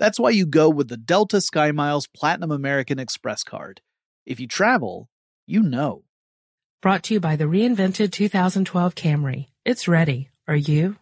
That's 0.00 0.18
why 0.18 0.30
you 0.30 0.46
go 0.46 0.68
with 0.70 0.88
the 0.88 0.96
Delta 0.96 1.36
SkyMiles 1.36 2.08
Platinum 2.16 2.50
American 2.50 2.98
Express 2.98 3.44
card. 3.44 3.82
If 4.24 4.40
you 4.40 4.48
travel, 4.48 5.10
you 5.46 5.62
know. 5.62 6.04
Brought 6.80 7.02
to 7.04 7.14
you 7.14 7.20
by 7.20 7.36
the 7.36 7.44
reinvented 7.44 8.10
2012 8.10 8.94
Camry. 8.94 9.48
It's 9.66 9.88
ready. 9.88 10.30
Are 10.48 10.56
you? 10.56 10.96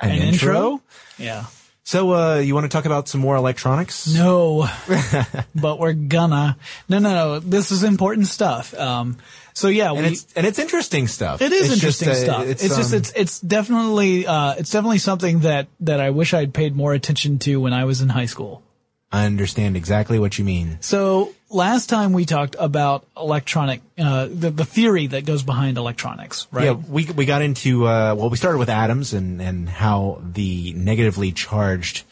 An, 0.00 0.10
intro? 0.10 0.80
Yeah. 1.18 1.46
So, 1.82 2.12
uh, 2.12 2.36
you 2.36 2.54
want 2.54 2.64
to 2.64 2.68
talk 2.68 2.84
about 2.84 3.08
some 3.08 3.20
more 3.20 3.34
electronics? 3.34 4.06
No, 4.06 4.68
but 5.54 5.78
we're 5.80 5.94
gonna. 5.94 6.56
No, 6.88 6.98
no, 6.98 7.14
no. 7.14 7.38
This 7.40 7.72
is 7.72 7.82
important 7.82 8.26
stuff. 8.26 8.78
Um, 8.78 9.16
so 9.58 9.66
yeah, 9.66 9.90
And 9.90 9.98
we, 9.98 10.06
it's, 10.12 10.26
and 10.36 10.46
it's 10.46 10.60
interesting 10.60 11.08
stuff. 11.08 11.42
It 11.42 11.50
is 11.52 11.72
It's 11.72 11.80
just, 11.80 12.00
interesting 12.02 12.30
uh, 12.30 12.34
stuff. 12.34 12.46
It's, 12.46 12.62
just 12.62 12.92
um, 12.92 12.98
it's 12.98 13.12
it's 13.16 13.40
definitely 13.40 14.24
uh 14.24 14.54
it's 14.54 14.70
definitely 14.70 14.98
something 14.98 15.40
that 15.40 15.66
that 15.80 16.00
I 16.00 16.10
wish 16.10 16.32
I'd 16.32 16.54
paid 16.54 16.76
more 16.76 16.92
attention 16.92 17.40
to 17.40 17.60
when 17.60 17.72
I 17.72 17.84
was 17.84 18.00
in 18.00 18.08
high 18.08 18.26
school. 18.26 18.62
I 19.10 19.26
understand 19.26 19.76
exactly 19.76 20.20
what 20.20 20.38
you 20.38 20.44
mean. 20.44 20.78
So 20.80 21.34
last 21.50 21.88
time 21.88 22.12
we 22.12 22.24
talked 22.24 22.54
about 22.56 23.04
electronic 23.16 23.80
uh 23.98 24.28
the, 24.30 24.50
the 24.50 24.64
theory 24.64 25.08
that 25.08 25.26
goes 25.26 25.42
behind 25.42 25.76
electronics, 25.76 26.46
right? 26.52 26.66
Yeah, 26.66 26.72
we 26.72 27.06
we 27.06 27.26
got 27.26 27.42
into 27.42 27.84
uh, 27.84 28.14
well, 28.16 28.30
we 28.30 28.36
started 28.36 28.58
with 28.58 28.68
atoms 28.68 29.12
and 29.12 29.42
and 29.42 29.68
how 29.68 30.22
the 30.22 30.72
negatively 30.74 31.32
charged 31.32 32.04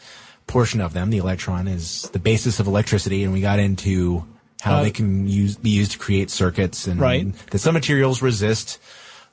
portion 0.47 0.81
of 0.81 0.91
them, 0.91 1.11
the 1.11 1.17
electron, 1.19 1.69
is 1.69 2.09
the 2.11 2.19
basis 2.19 2.59
of 2.59 2.67
electricity, 2.67 3.23
and 3.23 3.31
we 3.31 3.39
got 3.39 3.59
into 3.59 4.25
how 4.61 4.77
Uh, 4.77 4.83
they 4.83 4.91
can 4.91 5.27
use 5.27 5.55
be 5.55 5.69
used 5.69 5.91
to 5.93 5.97
create 5.97 6.29
circuits, 6.29 6.87
and 6.87 6.99
Right. 6.99 7.27
that 7.51 7.59
some 7.59 7.73
materials 7.73 8.21
resist 8.21 8.79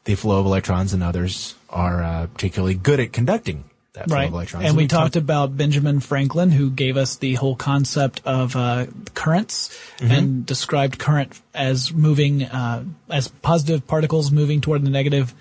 the 0.05 0.15
flow 0.15 0.41
of 0.41 0.47
electrons, 0.47 0.93
and 0.93 1.03
others 1.03 1.55
are 1.71 2.03
uh, 2.03 2.27
particularly 2.27 2.75
good 2.75 3.01
at 3.01 3.13
conducting 3.13 3.65
that 3.95 4.07
flow 4.09 4.17
Right. 4.17 4.27
of 4.29 4.35
electrons. 4.35 4.67
And 4.67 4.77
we 4.77 4.87
talked 4.89 5.17
about 5.17 5.57
Benjamin 5.57 6.01
Franklin, 6.01 6.51
who 6.51 6.69
gave 6.69 6.97
us 6.97 7.17
the 7.17 7.35
whole 7.35 7.55
concept 7.57 8.21
of 8.25 8.55
uh, 8.57 8.87
currents 9.15 9.71
Mm-hmm. 9.99 10.11
and 10.11 10.45
described 10.47 10.99
current 10.99 11.41
as 11.55 11.93
moving, 11.93 12.43
uh, 12.43 12.83
as 13.09 13.29
positive 13.29 13.87
particles 13.87 14.31
moving 14.33 14.61
toward 14.61 14.85
the 14.85 14.91
negative 14.91 15.33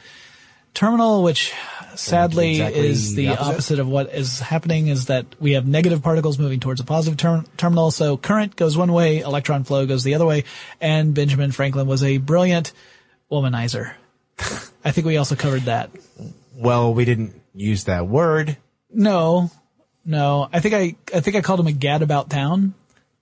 terminal, 0.74 1.24
which 1.24 1.54
sadly 1.96 2.52
exactly 2.52 2.88
is 2.88 3.16
the 3.16 3.26
the 3.28 3.32
opposite. 3.34 3.52
opposite. 3.54 3.80
of 3.80 3.88
what 3.88 4.14
is 4.14 4.40
happening 4.40 4.88
is 4.88 5.06
that 5.06 5.26
we 5.40 5.52
have 5.54 5.68
negative 5.68 6.02
particles 6.02 6.40
moving 6.40 6.60
towards 6.60 6.82
a 6.82 6.84
positive 6.84 7.18
term- 7.18 7.46
terminal. 7.58 7.92
So 7.92 8.18
current 8.18 8.56
goes 8.56 8.76
one 8.78 8.92
way, 8.92 9.20
electron 9.20 9.64
flow 9.64 9.86
goes 9.86 10.04
the 10.04 10.16
other 10.16 10.26
way. 10.26 10.44
And 10.82 11.14
Benjamin 11.14 11.52
Franklin 11.52 11.88
was 11.88 12.04
a 12.04 12.18
brilliant 12.18 12.74
womanizer. 13.32 13.94
I 14.84 14.92
think 14.92 15.06
we 15.08 15.18
also 15.18 15.36
covered 15.36 15.64
that. 15.64 15.92
well, 16.56 16.94
we 16.94 17.06
didn't 17.06 17.40
use 17.54 17.84
that 17.86 18.08
word. 18.08 18.58
No, 18.92 19.52
no. 20.06 20.50
I 20.52 20.60
think 20.60 20.74
I, 20.74 20.96
I 21.16 21.20
think 21.20 21.36
I 21.36 21.42
called 21.42 21.60
him 21.60 21.68
a 21.68 21.72
gad 21.72 22.02
about 22.02 22.30
town. 22.30 22.74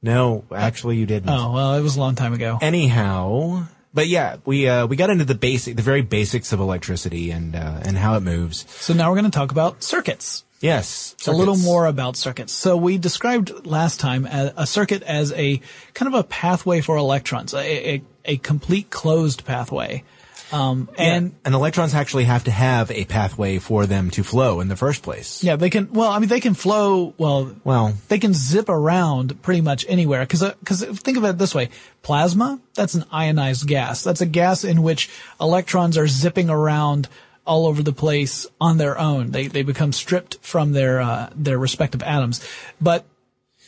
No, 0.01 0.45
actually, 0.55 0.97
you 0.97 1.05
didn't. 1.05 1.29
Oh, 1.29 1.51
well, 1.51 1.75
it 1.75 1.81
was 1.81 1.95
a 1.95 1.99
long 1.99 2.15
time 2.15 2.33
ago. 2.33 2.57
anyhow 2.61 3.67
but 3.93 4.07
yeah 4.07 4.37
we 4.45 4.67
uh 4.67 4.85
we 4.87 4.95
got 4.95 5.09
into 5.09 5.25
the 5.25 5.35
basic 5.35 5.75
the 5.75 5.81
very 5.81 6.01
basics 6.01 6.53
of 6.53 6.59
electricity 6.59 7.31
and 7.31 7.55
uh 7.55 7.79
and 7.83 7.97
how 7.97 8.15
it 8.15 8.21
moves 8.21 8.65
So 8.69 8.93
now 8.93 9.09
we're 9.09 9.17
going 9.19 9.31
to 9.31 9.37
talk 9.37 9.51
about 9.51 9.83
circuits. 9.83 10.43
yes 10.61 11.15
A 11.27 11.31
little 11.31 11.57
more 11.57 11.85
about 11.87 12.15
circuits. 12.17 12.53
So 12.53 12.77
we 12.77 12.97
described 12.97 13.65
last 13.65 13.99
time 13.99 14.25
a, 14.25 14.53
a 14.57 14.67
circuit 14.67 15.03
as 15.03 15.31
a 15.33 15.61
kind 15.93 16.13
of 16.13 16.19
a 16.19 16.23
pathway 16.23 16.81
for 16.81 16.97
electrons, 16.97 17.53
a, 17.53 17.95
a, 17.95 18.03
a 18.25 18.37
complete 18.37 18.89
closed 18.89 19.43
pathway. 19.45 20.03
Um, 20.51 20.89
And 20.97 21.25
and 21.25 21.35
and 21.45 21.55
electrons 21.55 21.93
actually 21.93 22.25
have 22.25 22.43
to 22.45 22.51
have 22.51 22.91
a 22.91 23.05
pathway 23.05 23.59
for 23.59 23.85
them 23.85 24.09
to 24.11 24.23
flow 24.23 24.59
in 24.59 24.67
the 24.67 24.75
first 24.75 25.03
place. 25.03 25.43
yeah, 25.43 25.55
they 25.55 25.69
can, 25.69 25.93
well, 25.93 26.09
I 26.09 26.19
mean, 26.19 26.29
they 26.29 26.39
can 26.39 26.53
flow, 26.53 27.13
well, 27.17 27.55
Well, 27.63 27.93
they 28.09 28.19
can 28.19 28.33
zip 28.33 28.69
around 28.69 29.41
pretty 29.41 29.61
much 29.61 29.85
anywhere. 29.87 30.25
Cause, 30.25 30.43
uh, 30.43 30.53
cause 30.65 30.83
think 30.83 31.17
of 31.17 31.23
it 31.23 31.37
this 31.37 31.55
way. 31.55 31.69
Plasma, 32.01 32.59
that's 32.73 32.95
an 32.95 33.05
ionized 33.11 33.67
gas. 33.67 34.03
That's 34.03 34.21
a 34.21 34.25
gas 34.25 34.63
in 34.63 34.81
which 34.81 35.09
electrons 35.39 35.97
are 35.97 36.07
zipping 36.07 36.49
around 36.49 37.07
all 37.45 37.65
over 37.65 37.81
the 37.81 37.93
place 37.93 38.45
on 38.59 38.77
their 38.77 38.99
own. 38.99 39.31
They, 39.31 39.47
they 39.47 39.63
become 39.63 39.91
stripped 39.91 40.37
from 40.41 40.73
their, 40.73 41.01
uh, 41.01 41.29
their 41.35 41.57
respective 41.57 42.03
atoms. 42.03 42.45
But 42.79 43.05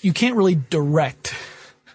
you 0.02 0.14
can't 0.14 0.36
really 0.36 0.56
direct 0.56 1.34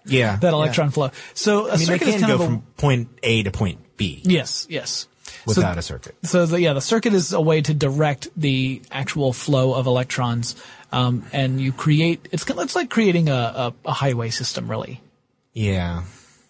yeah. 0.07 0.37
that 0.37 0.43
yeah. 0.43 0.51
electron 0.51 0.91
flow. 0.91 1.11
So 1.35 1.69
a 1.69 1.75
I 1.75 1.77
mean, 1.77 1.87
they 1.87 1.99
can 1.99 2.21
go 2.27 2.35
a, 2.37 2.39
from 2.39 2.63
point 2.77 3.09
A 3.23 3.43
to 3.43 3.51
point 3.51 3.81
B 3.99 4.23
yes, 4.25 4.67
yes. 4.71 5.07
without 5.47 5.75
so, 5.75 5.79
a 5.79 5.83
circuit. 5.83 6.15
So 6.23 6.47
the, 6.47 6.61
yeah, 6.63 6.73
the 6.73 6.81
circuit 6.81 7.13
is 7.13 7.35
a 7.35 7.41
way 7.41 7.61
to 7.61 7.75
direct 7.75 8.29
the 8.35 8.81
actual 8.91 9.35
flow 9.35 9.75
of 9.75 9.87
electrons, 9.87 10.57
um, 10.91 11.25
and 11.35 11.61
you 11.61 11.73
create. 11.73 12.27
It's 12.33 12.49
it's 12.49 12.75
like 12.77 12.89
creating 12.89 13.29
a, 13.29 13.35
a, 13.35 13.75
a 13.85 13.93
highway 13.93 14.31
system, 14.31 14.71
really, 14.71 15.03
Yeah. 15.53 16.05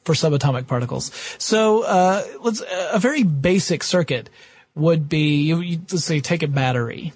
for 0.04 0.14
subatomic 0.14 0.68
particles. 0.68 1.10
So 1.38 1.82
uh, 1.82 2.22
let's 2.40 2.62
a 2.92 3.00
very 3.00 3.24
basic 3.24 3.82
circuit 3.82 4.30
would 4.76 5.08
be 5.08 5.42
you, 5.42 5.58
you 5.60 5.78
let's 5.90 6.04
say 6.04 6.20
take 6.20 6.44
a 6.44 6.48
battery, 6.48 7.12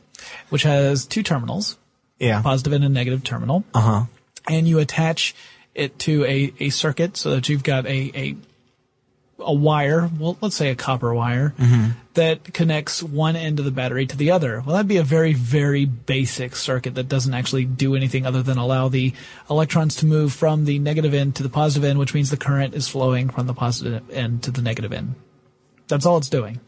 which 0.48 0.64
has 0.64 1.06
two 1.06 1.22
terminals, 1.22 1.76
Yeah. 2.18 2.42
positive 2.42 2.72
and 2.72 2.84
a 2.84 2.88
negative 2.88 3.22
terminal, 3.22 3.62
Uh 3.72 3.80
huh. 3.80 4.04
and 4.48 4.66
you 4.66 4.80
attach 4.80 5.34
it 5.74 5.98
to 6.00 6.24
a, 6.24 6.52
a 6.58 6.68
circuit 6.70 7.16
so 7.16 7.30
that 7.30 7.48
you've 7.48 7.62
got 7.62 7.86
a, 7.86 8.10
a 8.14 8.36
a 9.44 9.52
wire, 9.52 10.10
well, 10.18 10.36
let's 10.40 10.56
say 10.56 10.70
a 10.70 10.74
copper 10.74 11.12
wire, 11.14 11.54
mm-hmm. 11.58 11.90
that 12.14 12.52
connects 12.52 13.02
one 13.02 13.36
end 13.36 13.58
of 13.58 13.64
the 13.64 13.70
battery 13.70 14.06
to 14.06 14.16
the 14.16 14.30
other. 14.30 14.60
Well, 14.60 14.74
that'd 14.74 14.88
be 14.88 14.96
a 14.96 15.02
very, 15.02 15.32
very 15.32 15.84
basic 15.84 16.56
circuit 16.56 16.94
that 16.94 17.08
doesn't 17.08 17.34
actually 17.34 17.64
do 17.64 17.94
anything 17.94 18.26
other 18.26 18.42
than 18.42 18.58
allow 18.58 18.88
the 18.88 19.12
electrons 19.50 19.96
to 19.96 20.06
move 20.06 20.32
from 20.32 20.64
the 20.64 20.78
negative 20.78 21.14
end 21.14 21.36
to 21.36 21.42
the 21.42 21.48
positive 21.48 21.88
end, 21.88 21.98
which 21.98 22.14
means 22.14 22.30
the 22.30 22.36
current 22.36 22.74
is 22.74 22.88
flowing 22.88 23.30
from 23.30 23.46
the 23.46 23.54
positive 23.54 24.08
end 24.10 24.42
to 24.44 24.50
the 24.50 24.62
negative 24.62 24.92
end. 24.92 25.14
That's 25.88 26.06
all 26.06 26.16
it's 26.16 26.28
doing. 26.28 26.60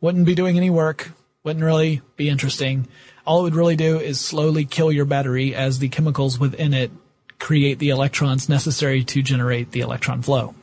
Wouldn't 0.00 0.26
be 0.26 0.34
doing 0.34 0.56
any 0.56 0.70
work. 0.70 1.10
Wouldn't 1.44 1.64
really 1.64 2.02
be 2.16 2.28
interesting. 2.28 2.88
All 3.26 3.40
it 3.40 3.42
would 3.44 3.54
really 3.54 3.76
do 3.76 3.98
is 3.98 4.20
slowly 4.20 4.64
kill 4.64 4.92
your 4.92 5.04
battery 5.04 5.54
as 5.54 5.78
the 5.78 5.88
chemicals 5.88 6.38
within 6.38 6.74
it 6.74 6.90
create 7.38 7.78
the 7.78 7.88
electrons 7.88 8.48
necessary 8.48 9.02
to 9.02 9.22
generate 9.22 9.72
the 9.72 9.80
electron 9.80 10.22
flow. 10.22 10.54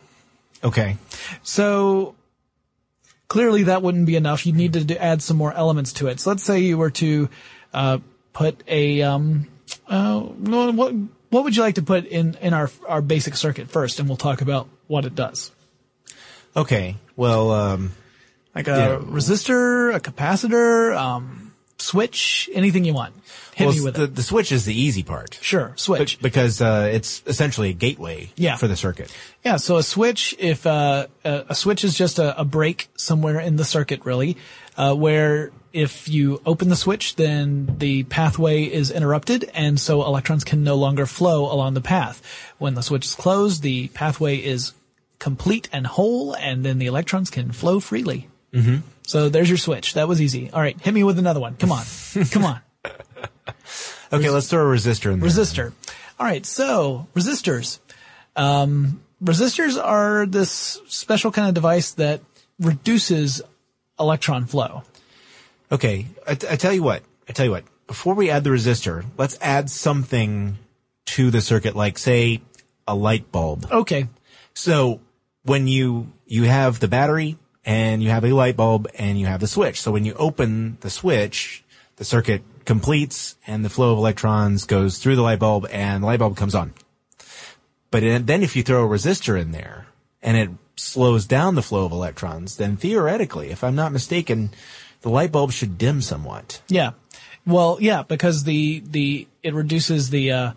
Okay. 0.63 0.98
So 1.44 2.15
clearly 3.27 3.63
that 3.63 3.81
wouldn't 3.81 4.06
be 4.06 4.15
enough. 4.15 4.45
You'd 4.45 4.56
need 4.56 4.74
to 4.74 4.83
do, 4.83 4.95
add 4.95 5.21
some 5.21 5.38
more 5.38 5.54
elements 5.54 5.94
to 5.94 6.07
it. 6.07 6.19
So 6.19 6.30
let's 6.31 6.44
say 6.44 6.59
you 6.59 6.77
were 6.77 6.92
to 6.92 7.30
uh, 7.74 8.00
put 8.33 8.63
a 8.68 9.01
um, 9.01 9.48
uh, 9.88 10.19
what 10.21 10.94
what 11.30 11.44
would 11.44 11.56
you 11.56 11.62
like 11.62 11.75
to 11.75 11.81
put 11.83 12.06
in 12.06 12.36
in 12.42 12.54
our 12.54 12.69
our 12.88 13.01
basic 13.01 13.36
circuit 13.36 13.69
first, 13.69 14.00
and 14.00 14.07
we'll 14.07 14.18
talk 14.18 14.42
about 14.42 14.68
what 14.88 15.06
it 15.06 15.13
does. 15.15 15.51
Okay. 16.56 16.95
Well, 17.15 17.51
um, 17.51 17.92
Like 18.56 18.68
a 18.68 18.71
Yeah. 18.71 18.98
resistor, 19.06 19.94
a 19.94 20.00
capacitor, 20.00 20.95
um, 20.98 21.46
switch, 21.79 22.50
anything 22.53 22.85
you 22.85 22.94
want. 22.94 23.13
Hit 23.56 23.65
well, 23.68 23.75
me 23.75 23.81
with 23.81 23.95
the, 23.95 24.03
it. 24.03 24.15
the 24.15 24.24
switch 24.24 24.51
is 24.51 24.65
the 24.65 24.79
easy 24.79 25.03
part. 25.03 25.38
Sure, 25.41 25.74
switch. 25.75 26.19
Because 26.19 26.62
uh, 26.62 26.89
it's 26.91 27.24
essentially 27.25 27.69
a 27.69 27.74
gateway 27.74 28.31
Yeah. 28.35 28.56
for 28.56 28.68
the 28.68 28.75
circuit. 28.75 29.12
Yeah, 29.44 29.57
so 29.57 29.77
a 29.77 29.83
switch, 29.83 30.35
if 30.39 30.65
uh, 30.65 31.07
a, 31.24 31.45
a 31.50 31.56
switch 31.56 31.83
is 31.83 31.95
just 31.95 32.19
a, 32.19 32.39
a 32.39 32.45
break 32.45 32.88
somewhere 32.95 33.39
in 33.39 33.56
the 33.56 33.65
circuit, 33.65 34.06
really, 34.06 34.38
uh, 34.77 34.94
where 34.95 35.51
if 35.74 36.07
you 36.07 36.41
open 36.45 36.69
the 36.69 36.75
switch, 36.75 37.15
then 37.15 37.75
the 37.77 38.03
pathway 38.03 38.63
is 38.63 38.91
interrupted, 38.91 39.50
and 39.53 39.80
so 39.80 40.03
electrons 40.03 40.44
can 40.44 40.63
no 40.63 40.75
longer 40.75 41.06
flow 41.06 41.51
along 41.51 41.73
the 41.73 41.81
path. 41.81 42.21
When 42.57 42.73
the 42.73 42.81
switch 42.81 43.06
is 43.06 43.15
closed, 43.15 43.62
the 43.62 43.88
pathway 43.89 44.38
is 44.38 44.73
complete 45.19 45.69
and 45.71 45.85
whole, 45.85 46.35
and 46.35 46.63
then 46.63 46.80
the 46.80 46.88
electrons 46.88 47.30
can 47.30 47.51
flow 47.51 47.80
freely. 47.80 48.27
Mm-hmm. 48.53 48.77
So 49.07 49.30
there's 49.30 49.50
your 49.50 49.57
switch. 49.57 49.94
That 49.95 50.07
was 50.07 50.21
easy. 50.21 50.51
All 50.51 50.62
right, 50.62 50.80
hit 50.80 50.94
me 50.94 51.04
with 51.04 51.18
another 51.18 51.39
one. 51.39 51.56
Come 51.56 51.71
on, 51.71 51.86
come 52.31 52.45
on. 52.45 52.62
Okay, 54.12 54.30
let's 54.30 54.48
throw 54.48 54.62
a 54.62 54.74
resistor 54.74 55.12
in 55.12 55.19
there. 55.19 55.30
Resistor. 55.30 55.74
All 56.18 56.25
right, 56.25 56.45
so 56.45 57.07
resistors. 57.13 57.80
Um, 58.36 59.01
resistors 59.21 59.81
are 59.83 60.25
this 60.25 60.80
special 60.88 61.31
kind 61.31 61.50
of 61.50 61.54
device 61.54 61.92
that 61.94 62.21
reduces 62.59 63.42
electron 64.00 64.45
flow. 64.45 64.83
Okay, 65.71 66.06
I, 66.25 66.31
I 66.31 66.56
tell 66.56 66.71
you 66.71 66.83
what. 66.83 67.04
I 67.27 67.33
tell 67.33 67.45
you 67.45 67.51
what. 67.51 67.65
Before 67.86 68.13
we 68.13 68.30
add 68.30 68.44
the 68.44 68.50
resistor, 68.50 69.04
let's 69.18 69.38
add 69.42 69.69
something 69.69 70.57
to 71.07 71.30
the 71.30 71.42
circuit, 71.42 71.75
like 71.75 71.98
say 71.98 72.42
a 72.88 72.95
light 72.95 73.31
bulb. 73.31 73.68
Okay, 73.69 74.07
So 74.54 75.01
when 75.44 75.68
you 75.68 76.07
you 76.25 76.44
have 76.44 76.80
the 76.80 76.88
battery 76.88 77.38
and 77.67 78.01
you 78.01 78.09
have 78.09 78.23
a 78.23 78.31
light 78.31 78.55
bulb 78.55 78.87
and 78.95 79.19
you 79.19 79.25
have 79.27 79.41
the 79.41 79.47
switch. 79.47 79.81
So 79.81 79.91
when 79.91 80.05
you 80.05 80.13
open 80.13 80.77
the 80.79 80.89
switch, 80.89 81.65
the 81.97 82.05
circuit 82.05 82.41
completes 82.63 83.35
and 83.45 83.63
the 83.63 83.69
flow 83.69 83.91
of 83.91 83.97
electrons 83.97 84.65
goes 84.65 84.99
through 84.99 85.17
the 85.17 85.21
light 85.21 85.39
bulb 85.39 85.67
and 85.69 86.01
the 86.01 86.07
light 86.07 86.19
bulb 86.19 86.37
comes 86.37 86.55
on. 86.55 86.73
But 87.91 88.01
then 88.25 88.41
if 88.41 88.55
you 88.55 88.63
throw 88.63 88.85
a 88.85 88.87
resistor 88.89 89.39
in 89.39 89.51
there 89.51 89.87
and 90.21 90.37
it 90.37 90.49
slows 90.77 91.25
down 91.25 91.55
the 91.55 91.61
flow 91.61 91.85
of 91.85 91.91
electrons, 91.91 92.55
then 92.55 92.77
theoretically, 92.77 93.49
if 93.49 93.63
I'm 93.63 93.75
not 93.75 93.91
mistaken, 93.91 94.51
the 95.01 95.09
light 95.09 95.31
bulb 95.31 95.51
should 95.51 95.77
dim 95.77 96.01
somewhat. 96.01 96.61
yeah. 96.69 96.91
Well, 97.45 97.77
yeah, 97.79 98.03
because 98.03 98.43
the 98.43 98.83
the 98.85 99.25
it 99.41 99.53
reduces 99.53 100.09
the 100.09 100.31
uh, 100.33 100.51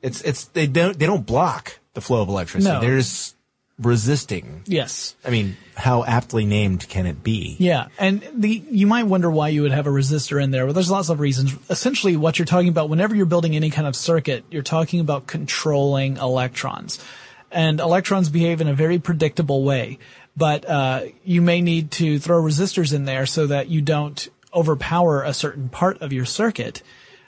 It's 0.00 0.22
it's 0.22 0.44
they 0.46 0.66
don't 0.66 0.98
they 0.98 1.04
don't 1.04 1.26
block 1.26 1.78
the 1.92 2.00
flow 2.00 2.22
of 2.22 2.30
electricity. 2.30 2.72
No. 2.72 2.80
They're 2.80 2.96
just 2.96 3.33
resisting. 3.78 4.62
yes. 4.66 5.16
I 5.24 5.30
mean, 5.30 5.56
how 5.74 6.04
aptly 6.04 6.44
named 6.44 6.88
can 6.88 7.06
it 7.06 7.22
be? 7.22 7.56
Yeah, 7.58 7.88
and 7.98 8.26
the 8.34 8.62
you 8.70 8.86
might 8.86 9.04
wonder 9.04 9.30
why 9.30 9.48
you 9.48 9.62
would 9.62 9.72
have 9.72 9.86
a 9.86 9.90
resistor 9.90 10.42
in 10.42 10.50
there. 10.50 10.64
Well, 10.64 10.74
there's 10.74 10.90
lots 10.90 11.08
of 11.08 11.20
reasons. 11.20 11.54
Essentially, 11.68 12.16
what 12.16 12.38
you're 12.38 12.46
talking 12.46 12.68
about 12.68 12.88
whenever 12.88 13.14
you're 13.14 13.26
building 13.26 13.56
any 13.56 13.70
kind 13.70 13.86
of 13.86 13.96
circuit, 13.96 14.44
you're 14.50 14.62
talking 14.62 15.00
about 15.00 15.26
controlling 15.26 16.16
electrons, 16.18 17.04
and 17.50 17.80
electrons 17.80 18.28
behave 18.28 18.60
in 18.60 18.68
a 18.68 18.74
very 18.74 18.98
predictable 18.98 19.64
way. 19.64 19.98
But 20.36 20.68
uh, 20.68 21.02
you 21.24 21.42
may 21.42 21.60
need 21.60 21.92
to 21.92 22.18
throw 22.18 22.42
resistors 22.42 22.92
in 22.92 23.04
there 23.04 23.26
so 23.26 23.46
that 23.48 23.68
you 23.68 23.82
don't 23.82 24.28
overpower 24.52 25.22
a 25.22 25.34
certain 25.34 25.68
part 25.68 26.00
of 26.00 26.12
your 26.12 26.24
circuit, 26.24 26.82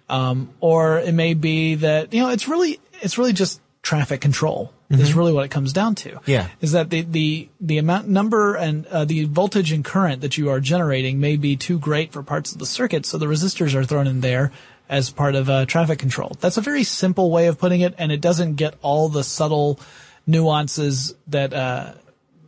um, 0.09 0.51
or 0.61 0.99
it 0.99 1.13
may 1.13 1.35
be 1.35 1.77
that 1.77 2.13
you 2.13 2.23
know 2.23 2.31
it's 2.31 2.47
really 2.47 2.79
it's 3.03 3.19
really 3.19 3.33
just 3.33 3.61
traffic 3.87 4.21
control. 4.21 4.73
Is 4.89 5.15
really 5.15 5.33
what 5.33 5.45
it 5.45 5.51
comes 5.51 5.73
down 5.73 5.95
to 5.97 6.21
Yeah. 6.27 6.47
is 6.61 6.71
that 6.73 6.91
the 6.91 7.03
the 7.03 7.49
the 7.61 7.79
amount 7.79 8.07
number 8.09 8.55
and 8.55 8.87
uh, 8.87 9.05
the 9.05 9.25
voltage 9.25 9.73
and 9.73 9.85
current 9.85 10.21
that 10.21 10.39
you 10.39 10.49
are 10.51 10.61
generating 10.61 11.19
may 11.19 11.37
be 11.37 11.57
too 11.57 11.79
great 11.79 12.13
for 12.13 12.23
parts 12.23 12.53
of 12.53 12.59
the 12.59 12.67
circuit, 12.67 13.05
so 13.05 13.19
the 13.19 13.27
resistors 13.27 13.75
are 13.75 13.85
thrown 13.85 14.07
in 14.07 14.21
there 14.21 14.53
as 14.89 15.11
part 15.11 15.35
of 15.35 15.51
uh, 15.51 15.67
traffic 15.67 15.99
control. 15.99 16.37
That's 16.41 16.57
a 16.57 16.61
very 16.61 16.85
simple 16.85 17.31
way 17.33 17.49
of 17.49 17.59
putting 17.59 17.81
it, 17.81 17.95
and 17.99 18.13
it 18.13 18.21
doesn't 18.21 18.55
get 18.55 18.75
all 18.81 19.09
the 19.09 19.25
subtle 19.25 19.81
nuances 20.27 21.15
that 21.27 21.53
uh, 21.53 21.95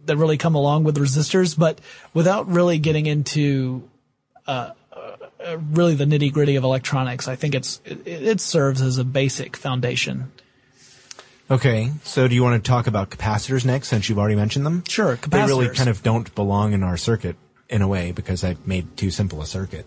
that 0.06 0.16
really 0.16 0.38
come 0.38 0.54
along 0.54 0.84
with 0.84 0.96
resistors, 0.96 1.58
but 1.58 1.80
without 2.14 2.46
really 2.48 2.78
getting 2.78 3.06
into 3.06 3.82
uh, 4.46 4.70
uh, 4.92 5.56
really 5.72 5.94
the 5.96 6.04
nitty 6.06 6.32
gritty 6.32 6.56
of 6.56 6.62
electronics, 6.64 7.26
I 7.26 7.34
think 7.36 7.54
it's 7.54 7.80
it, 7.84 8.06
it 8.06 8.40
serves 8.40 8.80
as 8.80 8.98
a 8.98 9.04
basic 9.04 9.56
foundation. 9.56 10.30
Okay, 11.50 11.92
so 12.04 12.28
do 12.28 12.34
you 12.34 12.42
want 12.42 12.62
to 12.62 12.68
talk 12.68 12.86
about 12.86 13.08
capacitors 13.08 13.64
next, 13.64 13.88
since 13.88 14.08
you've 14.08 14.18
already 14.18 14.34
mentioned 14.34 14.66
them? 14.66 14.84
Sure, 14.86 15.16
capacitors. 15.16 15.30
They 15.30 15.46
really 15.46 15.68
kind 15.70 15.88
of 15.88 16.02
don't 16.02 16.34
belong 16.34 16.74
in 16.74 16.82
our 16.82 16.98
circuit 16.98 17.36
in 17.70 17.80
a 17.80 17.88
way 17.88 18.12
because 18.12 18.44
I've 18.44 18.66
made 18.66 18.96
too 18.96 19.10
simple 19.10 19.40
a 19.40 19.46
circuit. 19.46 19.86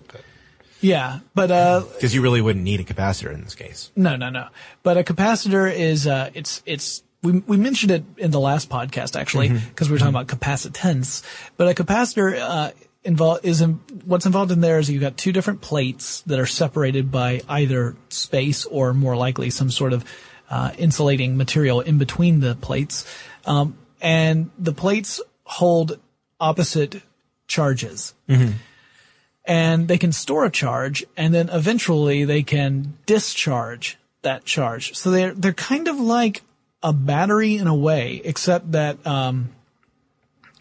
Yeah, 0.80 1.20
but 1.36 1.52
uh, 1.52 1.84
Because 1.94 2.16
you 2.16 2.24
really 2.24 2.42
wouldn't 2.42 2.66
need 2.66 2.80
a 2.80 2.84
capacitor 2.84 3.32
in 3.32 3.44
this 3.44 3.54
case. 3.54 3.92
No, 3.96 4.16
no, 4.16 4.30
no. 4.32 4.48
But 4.82 4.98
a 4.98 5.04
capacitor 5.04 5.72
is 5.72 6.08
uh 6.08 6.32
it's 6.34 6.64
it's 6.66 7.04
we 7.22 7.34
we 7.34 7.58
mentioned 7.58 7.92
it 7.92 8.04
in 8.18 8.32
the 8.32 8.40
last 8.40 8.68
podcast 8.68 9.20
actually 9.20 9.50
because 9.50 9.90
we 9.90 9.94
were 9.94 10.00
talking 10.00 10.16
about 10.16 10.28
capacitance. 10.28 11.24
But 11.58 11.68
a 11.68 11.84
capacitor 11.84 12.40
uh 12.40 12.72
involved 13.04 13.46
is 13.46 13.62
in, 13.62 13.74
what's 14.06 14.26
involved 14.26 14.52
in 14.52 14.62
there 14.62 14.80
is 14.80 14.90
you've 14.90 15.02
got 15.02 15.18
two 15.18 15.32
different 15.32 15.62
plates 15.62 16.22
that 16.22 16.40
are 16.40 16.48
separated 16.48 17.12
by 17.12 17.42
either 17.48 17.96
space 18.10 18.66
or 18.66 18.94
more 18.94 19.16
likely 19.16 19.52
some 19.52 19.70
sort 19.70 19.94
of 19.94 20.04
uh, 20.52 20.72
insulating 20.78 21.38
material 21.38 21.82
in 21.82 21.98
between 21.98 22.42
the 22.42 22.54
plates. 22.56 23.06
Um, 23.46 23.78
and 24.02 24.52
the 24.60 24.74
plates 24.74 25.20
hold 25.44 26.00
opposite 26.40 27.02
charges 27.48 28.14
and 29.46 29.88
they 29.88 29.98
can 29.98 30.12
store 30.12 30.46
a 30.46 30.52
charge 30.52 31.04
and 31.18 31.34
then 31.34 31.50
eventually 31.50 32.26
they 32.26 32.44
can 32.44 32.98
discharge 33.06 33.98
that 34.22 34.46
charge. 34.46 34.96
So 34.96 35.10
they're, 35.10 35.34
they're 35.34 35.54
kind 35.54 35.88
of 35.88 36.00
like 36.00 36.44
a 36.84 36.94
battery 36.94 37.58
in 37.58 37.68
a 37.68 37.76
way, 37.76 38.22
except 38.24 38.72
that, 38.74 39.06
um, 39.06 39.50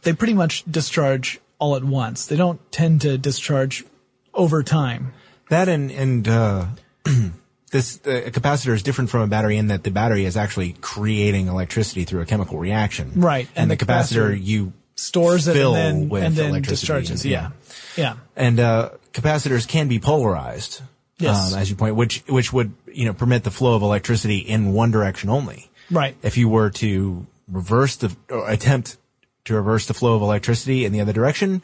they 0.02 0.12
pretty 0.12 0.34
much 0.34 0.64
discharge 0.70 1.40
all 1.58 1.76
at 1.76 1.84
once. 1.84 2.26
They 2.26 2.36
don't 2.36 2.60
tend 2.72 3.02
to 3.02 3.18
discharge 3.18 3.84
over 4.32 4.62
time. 4.62 5.12
That 5.50 5.68
and 5.68 5.90
and 5.90 6.28
uh, 6.28 6.66
this 7.70 8.00
uh, 8.06 8.10
a 8.26 8.30
capacitor 8.30 8.74
is 8.74 8.82
different 8.82 9.10
from 9.10 9.20
a 9.22 9.26
battery 9.26 9.56
in 9.56 9.68
that 9.68 9.84
the 9.84 9.90
battery 9.90 10.24
is 10.24 10.36
actually 10.36 10.74
creating 10.80 11.46
electricity 11.48 12.04
through 12.04 12.20
a 12.20 12.26
chemical 12.26 12.58
reaction. 12.58 13.12
Right, 13.16 13.46
And, 13.54 13.70
and 13.70 13.70
the, 13.70 13.76
the 13.84 13.92
capacitor, 13.92 14.30
capacitor 14.36 14.44
you 14.44 14.72
Stores 14.96 15.48
it 15.48 15.56
and 15.56 15.74
then, 15.74 16.08
with 16.10 16.22
and 16.22 16.34
then 16.36 16.50
electricity. 16.50 16.80
discharges. 17.02 17.24
Yeah. 17.24 17.50
Yeah. 17.96 18.16
And 18.36 18.60
uh, 18.60 18.90
capacitors 19.14 19.66
can 19.66 19.88
be 19.88 19.98
polarized, 19.98 20.82
Yes. 21.18 21.54
um, 21.54 21.58
as 21.58 21.70
you 21.70 21.76
point, 21.76 21.96
which 21.96 22.22
which 22.28 22.52
would 22.52 22.74
you 22.92 23.06
know 23.06 23.14
permit 23.14 23.42
the 23.44 23.50
flow 23.50 23.74
of 23.76 23.82
electricity 23.82 24.38
in 24.38 24.72
one 24.74 24.90
direction 24.90 25.30
only. 25.30 25.70
Right. 25.90 26.16
If 26.22 26.36
you 26.36 26.50
were 26.50 26.68
to 26.70 27.26
reverse 27.48 27.96
the 27.96 28.14
or 28.28 28.48
attempt 28.50 28.98
to 29.46 29.54
reverse 29.54 29.86
the 29.86 29.94
flow 29.94 30.16
of 30.16 30.22
electricity 30.22 30.84
in 30.84 30.92
the 30.92 31.00
other 31.00 31.14
direction, 31.14 31.62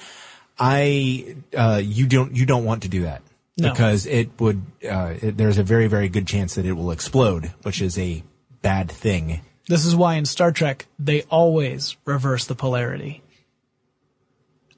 I 0.58 1.36
uh, 1.54 1.80
you 1.84 2.06
don't 2.06 2.34
you 2.34 2.46
don't 2.46 2.64
want 2.64 2.82
to 2.84 2.88
do 2.88 3.02
that 3.02 3.20
No. 3.58 3.70
because 3.70 4.04
it 4.04 4.38
would 4.38 4.62
uh, 4.88 5.14
it, 5.20 5.36
there's 5.38 5.56
a 5.56 5.62
very 5.62 5.86
very 5.86 6.08
good 6.08 6.26
chance 6.26 6.56
that 6.56 6.66
it 6.66 6.72
will 6.72 6.90
explode, 6.90 7.52
which 7.62 7.80
is 7.80 7.98
a 7.98 8.22
bad 8.62 8.90
thing. 8.90 9.40
This 9.68 9.84
is 9.86 9.96
why 9.96 10.14
in 10.14 10.26
Star 10.26 10.52
Trek 10.52 10.86
they 10.98 11.22
always 11.22 11.96
reverse 12.04 12.44
the 12.44 12.54
polarity. 12.54 13.22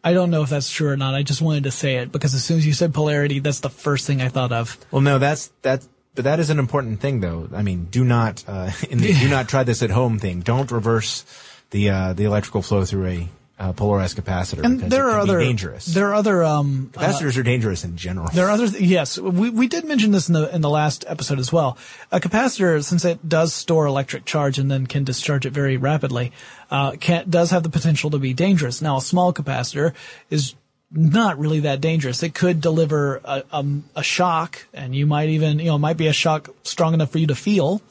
I 0.05 0.13
don't 0.13 0.31
know 0.31 0.43
if 0.43 0.49
that's 0.49 0.71
true 0.71 0.89
or 0.89 0.97
not. 0.97 1.15
I 1.15 1.23
just 1.23 1.43
wanted 1.43 1.65
to 1.65 1.71
say 1.71 1.97
it 1.97 2.13
because 2.13 2.35
as 2.35 2.45
soon 2.45 2.59
as 2.59 2.67
you 2.67 2.73
said 2.73 2.95
polarity, 2.95 3.41
that's 3.41 3.61
the 3.61 3.69
first 3.69 4.07
thing 4.07 4.23
I 4.23 4.29
thought 4.29 4.53
of. 4.53 4.79
Well, 4.93 5.03
no, 5.03 5.19
that's 5.19 5.51
that's 5.63 5.89
but 6.19 6.25
that 6.25 6.41
is 6.41 6.51
an 6.51 6.59
important 6.59 6.99
thing, 6.99 7.21
though. 7.21 7.49
I 7.55 7.63
mean, 7.63 7.85
do 7.93 8.05
not 8.05 8.43
uh, 8.49 8.73
in 8.91 8.99
the 8.99 9.13
do 9.13 9.29
not 9.29 9.49
try 9.49 9.63
this 9.63 9.83
at 9.83 9.91
home 9.91 10.19
thing. 10.19 10.41
Don't 10.41 10.71
reverse 10.71 11.25
the 11.71 11.91
uh, 11.91 12.13
the 12.13 12.25
electrical 12.25 12.63
flow 12.63 12.85
through 12.85 13.07
a 13.07 13.29
uh, 13.59 13.73
polarized 13.73 14.17
capacitor 14.17 14.65
And 14.65 14.81
there 14.81 15.09
are 15.11 15.19
other 15.19 15.41
dangerous. 15.41 15.87
There 15.87 16.09
are 16.09 16.15
other 16.15 16.45
um, 16.45 16.93
uh, 16.97 17.01
Capacitors 17.01 17.37
are 17.37 17.43
dangerous 17.43 17.85
in 17.85 17.97
general. 17.97 18.29
There 18.33 18.47
are 18.47 18.51
other, 18.51 18.69
th- 18.69 18.81
yes, 18.81 19.19
we, 19.19 19.51
we 19.51 19.67
did 19.67 19.85
mention 19.85 20.13
this 20.13 20.29
in 20.29 20.35
the, 20.35 20.55
in 20.55 20.61
the 20.61 20.71
last 20.71 21.05
episode 21.09 21.39
as 21.39 21.53
well. 21.53 21.77
A 22.13 22.21
capacitor, 22.21 22.83
since 22.85 23.05
it 23.05 23.29
does 23.29 23.53
store 23.53 23.87
electric 23.87 24.25
charge 24.25 24.59
and 24.59 24.71
then 24.71 24.87
can 24.87 25.05
discharge 25.05 25.45
it 25.45 25.51
very 25.51 25.77
rapidly, 25.77 26.33
uh, 26.71 26.93
can, 26.93 27.29
does 27.29 27.51
have 27.51 27.65
the 27.65 27.69
potential 27.69 28.11
to 28.11 28.19
be 28.19 28.33
dangerous. 28.33 28.81
Now, 28.81 28.99
a 28.99 29.03
small 29.03 29.33
capacitor 29.33 29.93
is 30.31 30.55
not 30.91 31.39
really 31.39 31.61
that 31.61 31.81
dangerous. 31.81 32.23
It 32.23 32.35
could 32.35 32.61
deliver 32.61 33.21
a, 33.25 33.43
um, 33.51 33.85
a 33.95 34.03
shock 34.03 34.67
and 34.73 34.95
you 34.95 35.07
might 35.07 35.31
even, 35.31 35.59
you 35.59 35.67
know, 35.67 35.77
it 35.77 35.81
might 35.81 35.97
be 35.97 36.07
a 36.07 36.13
shock 36.13 36.49
strong 36.63 36.95
enough 36.95 37.11
for 37.11 37.19
you 37.19 37.27
to 37.27 37.35
feel. 37.35 37.83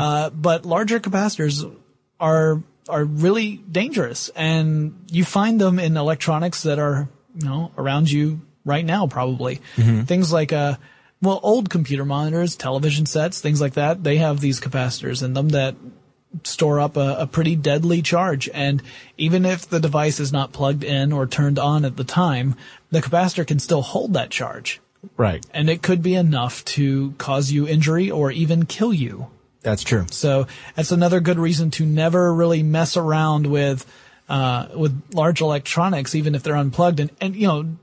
Uh, 0.00 0.30
but 0.30 0.64
larger 0.64 1.00
capacitors 1.00 1.70
are 2.18 2.62
are 2.90 3.04
really 3.04 3.56
dangerous, 3.56 4.28
and 4.30 5.04
you 5.10 5.24
find 5.24 5.60
them 5.60 5.78
in 5.78 5.96
electronics 5.96 6.64
that 6.64 6.78
are 6.78 7.08
you 7.34 7.48
know 7.48 7.72
around 7.78 8.10
you 8.10 8.40
right 8.64 8.84
now, 8.84 9.06
probably 9.06 9.60
things 10.04 10.32
like 10.32 10.52
uh 10.52 10.76
well 11.22 11.40
old 11.42 11.70
computer 11.70 12.04
monitors, 12.04 12.56
television 12.56 13.06
sets, 13.06 13.40
things 13.40 13.60
like 13.60 13.74
that. 13.74 14.02
They 14.02 14.18
have 14.18 14.40
these 14.40 14.60
capacitors 14.60 15.22
in 15.22 15.34
them 15.34 15.50
that 15.50 15.74
store 16.44 16.78
up 16.78 16.96
a, 16.96 17.16
a 17.20 17.26
pretty 17.26 17.56
deadly 17.56 18.02
charge, 18.02 18.48
and 18.52 18.82
even 19.16 19.44
if 19.44 19.68
the 19.68 19.80
device 19.80 20.20
is 20.20 20.32
not 20.32 20.52
plugged 20.52 20.84
in 20.84 21.12
or 21.12 21.26
turned 21.26 21.58
on 21.58 21.84
at 21.84 21.96
the 21.96 22.04
time, 22.04 22.54
the 22.90 23.00
capacitor 23.00 23.46
can 23.46 23.58
still 23.58 23.82
hold 23.82 24.12
that 24.14 24.30
charge. 24.30 24.80
right. 25.16 25.44
And 25.52 25.68
it 25.68 25.82
could 25.82 26.02
be 26.02 26.14
enough 26.14 26.64
to 26.76 27.12
cause 27.18 27.50
you 27.50 27.66
injury 27.66 28.10
or 28.10 28.30
even 28.30 28.66
kill 28.66 28.92
you. 28.92 29.28
That's 29.62 29.82
true. 29.82 30.06
So 30.10 30.46
that's 30.74 30.90
another 30.90 31.20
good 31.20 31.38
reason 31.38 31.70
to 31.72 31.84
never 31.84 32.32
really 32.32 32.62
mess 32.62 32.96
around 32.96 33.46
with 33.46 33.86
uh, 34.28 34.68
with 34.74 35.02
large 35.12 35.40
electronics, 35.40 36.14
even 36.14 36.34
if 36.34 36.42
they're 36.42 36.56
unplugged. 36.56 37.00
And 37.00 37.10
and 37.20 37.36
you 37.36 37.46
know, 37.46 37.76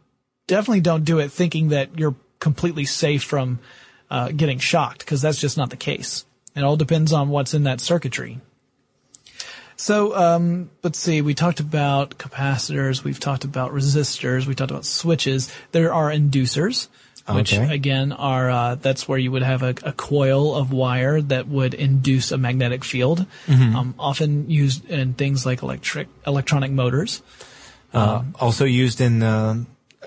definitely 0.48 0.82
don't 0.82 1.04
do 1.04 1.20
it 1.20 1.32
thinking 1.32 1.70
that 1.70 2.00
you're 2.00 2.16
completely 2.40 2.86
safe 2.86 3.24
from 3.24 3.60
uh, 4.10 4.32
getting 4.32 4.60
shocked, 4.60 5.00
because 5.00 5.22
that's 5.22 5.38
just 5.38 5.58
not 5.58 5.70
the 5.70 5.78
case. 5.78 6.26
It 6.56 6.64
all 6.64 6.78
depends 6.78 7.14
on 7.14 7.30
what's 7.30 7.54
in 7.54 7.64
that 7.64 7.82
circuitry. 7.82 8.40
So 9.76 10.16
um, 10.16 10.72
let's 10.82 10.98
see. 10.98 11.22
We 11.22 11.36
talked 11.36 11.60
about 11.60 12.18
capacitors. 12.18 13.04
We've 13.04 13.20
talked 13.20 13.44
about 13.44 13.74
resistors. 13.74 14.48
We 14.48 14.56
talked 14.56 14.72
about 14.72 14.86
switches. 14.86 15.54
There 15.72 15.94
are 15.94 16.10
inducers, 16.10 16.88
which 17.30 17.54
Okay. 17.54 17.74
again 17.74 18.12
are 18.12 18.50
uh, 18.50 18.76
that's 18.76 19.08
where 19.08 19.18
you 19.18 19.32
would 19.32 19.44
have 19.44 19.62
a, 19.64 19.76
a 19.84 19.92
coil 19.92 20.56
of 20.56 20.72
wire 20.72 21.22
that 21.22 21.48
would 21.48 21.74
induce 21.74 22.32
a 22.32 22.38
magnetic 22.38 22.84
field, 22.84 23.26
um, 23.50 23.94
often 24.00 24.50
used 24.50 24.86
in 24.90 25.14
things 25.14 25.46
like 25.46 25.62
electric 25.62 26.08
electronic 26.26 26.72
motors. 26.72 27.22
Uh, 27.94 28.24
also 28.40 28.66
used 28.66 29.02
in, 29.02 29.24
uh, 29.24 29.64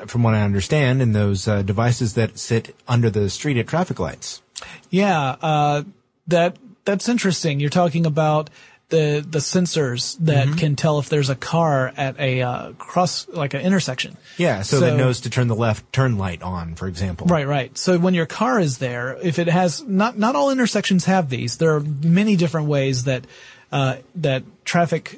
from 0.07 0.23
what 0.23 0.35
I 0.35 0.43
understand, 0.43 1.03
in 1.03 1.13
those 1.13 1.49
uh, 1.49 1.63
devices 1.63 2.15
that 2.15 2.39
sit 2.39 2.77
under 2.87 3.11
the 3.11 3.29
street 3.29 3.57
at 3.57 3.67
traffic 3.67 3.99
lights. 3.99 4.43
Yeah, 4.91 5.37
uh, 5.43 5.83
that 6.29 6.57
that's 6.85 7.09
interesting. 7.09 7.61
You're 7.61 7.71
talking 7.71 8.07
about 8.07 8.51
the 8.91 9.25
the 9.29 9.39
sensors 9.39 10.17
that 10.21 10.59
can 10.59 10.77
tell 10.77 10.99
if 10.99 11.09
there's 11.09 11.31
a 11.31 11.35
car 11.35 11.93
at 11.97 12.19
a 12.21 12.43
uh, 12.43 12.73
cross 12.73 13.27
like 13.29 13.55
an 13.55 13.63
intersection. 13.63 14.17
Yeah, 14.37 14.63
so, 14.63 14.79
So- 14.79 14.87
that 14.87 14.97
knows 14.97 15.23
to 15.23 15.31
turn 15.31 15.49
the 15.49 15.55
left 15.55 15.91
turn 15.93 16.19
light 16.19 16.43
on, 16.43 16.75
for 16.75 16.87
example. 16.89 17.27
Right, 17.27 17.47
right. 17.47 17.77
So 17.79 17.99
when 17.99 18.15
your 18.15 18.27
car 18.27 18.61
is 18.61 18.79
there, 18.79 19.17
if 19.23 19.39
it 19.39 19.49
has 19.49 19.83
not 19.83 20.19
not 20.19 20.37
all 20.37 20.51
intersections 20.51 21.07
have 21.07 21.31
these. 21.31 21.57
There 21.57 21.75
are 21.75 21.81
many 21.81 22.37
different 22.37 22.69
ways 22.69 23.05
that 23.05 23.27
uh, 23.73 23.97
that 24.17 24.43
traffic 24.65 25.17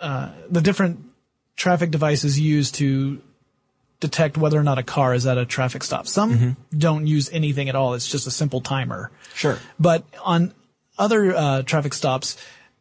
uh, 0.00 0.30
the 0.50 0.60
different 0.60 1.00
traffic 1.56 1.90
devices 1.90 2.38
use 2.38 2.70
to 2.72 3.20
detect 4.00 4.36
whether 4.36 4.58
or 4.58 4.62
not 4.62 4.76
a 4.76 4.82
car 4.82 5.14
is 5.14 5.26
at 5.26 5.38
a 5.38 5.46
traffic 5.46 5.82
stop. 5.82 6.06
Some 6.06 6.56
don't 6.76 7.06
use 7.06 7.30
anything 7.32 7.68
at 7.70 7.74
all. 7.74 7.94
It's 7.94 8.08
just 8.08 8.26
a 8.26 8.30
simple 8.30 8.60
timer. 8.60 9.10
Sure. 9.34 9.58
But 9.80 10.04
on 10.22 10.52
other 10.98 11.34
uh, 11.34 11.62
traffic 11.62 11.94
stops, 11.94 12.36